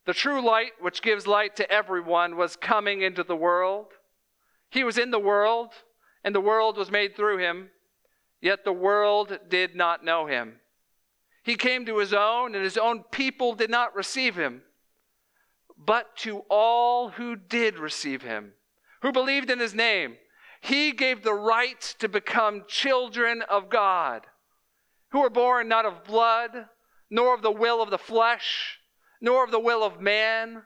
The 0.06 0.14
true 0.14 0.46
light, 0.46 0.72
which 0.82 1.02
gives 1.02 1.28
light 1.28 1.56
to 1.58 1.72
everyone, 1.72 2.36
was 2.36 2.56
coming 2.56 3.02
into 3.02 3.24
the 3.24 3.36
world. 3.36 3.88
He 4.70 4.84
was 4.84 4.98
in 4.98 5.12
the 5.12 5.20
world, 5.20 5.70
and 6.24 6.34
the 6.34 6.42
world 6.42 6.78
was 6.78 6.92
made 6.92 7.16
through 7.16 7.38
him 7.38 7.70
Yet 8.42 8.64
the 8.64 8.74
world 8.74 9.38
did 9.50 9.76
not 9.76 10.04
know 10.04 10.26
him. 10.26 10.60
He 11.44 11.56
came 11.56 11.86
to 11.86 11.98
his 11.98 12.14
own, 12.14 12.56
and 12.56 12.64
his 12.64 12.78
own 12.78 13.04
people 13.12 13.54
did 13.54 13.70
not 13.70 13.96
receive 13.96 14.36
him. 14.36 14.62
But 15.78 16.16
to 16.18 16.40
all 16.50 17.10
who 17.10 17.36
did 17.36 17.78
receive 17.78 18.22
him, 18.22 18.54
who 19.02 19.12
believed 19.12 19.50
in 19.50 19.60
his 19.60 19.74
name, 19.74 20.18
he 20.60 20.92
gave 20.92 21.24
the 21.24 21.34
right 21.34 21.82
to 22.00 22.10
become 22.10 22.66
children 22.68 23.42
of 23.44 23.70
God, 23.70 24.28
who 25.10 25.22
were 25.22 25.30
born 25.30 25.68
not 25.68 25.86
of 25.86 26.04
blood, 26.04 26.68
nor 27.10 27.34
of 27.34 27.42
the 27.42 27.52
will 27.52 27.82
of 27.82 27.90
the 27.90 27.98
flesh, 27.98 28.80
nor 29.22 29.44
of 29.44 29.52
the 29.52 29.60
will 29.60 29.84
of 29.84 30.00
man, 30.00 30.64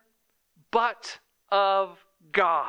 but 0.71 1.19
of 1.51 1.97
God. 2.31 2.67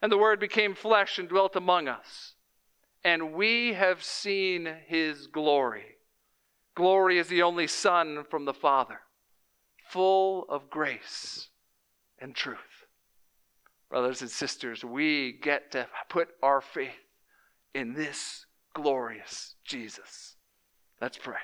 And 0.00 0.10
the 0.10 0.18
Word 0.18 0.40
became 0.40 0.74
flesh 0.74 1.18
and 1.18 1.28
dwelt 1.28 1.56
among 1.56 1.88
us 1.88 2.34
and 3.04 3.34
we 3.34 3.74
have 3.74 4.02
seen 4.02 4.68
his 4.86 5.26
glory. 5.26 5.98
Glory 6.74 7.18
is 7.18 7.28
the 7.28 7.42
only 7.42 7.66
Son 7.66 8.24
from 8.28 8.46
the 8.46 8.54
Father, 8.54 9.00
full 9.86 10.46
of 10.48 10.70
grace 10.70 11.48
and 12.18 12.34
truth. 12.34 12.58
Brothers 13.94 14.22
and 14.22 14.30
sisters, 14.30 14.84
we 14.84 15.38
get 15.40 15.70
to 15.70 15.86
put 16.08 16.26
our 16.42 16.60
faith 16.60 16.90
in 17.76 17.94
this 17.94 18.44
glorious 18.74 19.54
Jesus. 19.64 20.34
Let's 21.00 21.16
pray. 21.16 21.36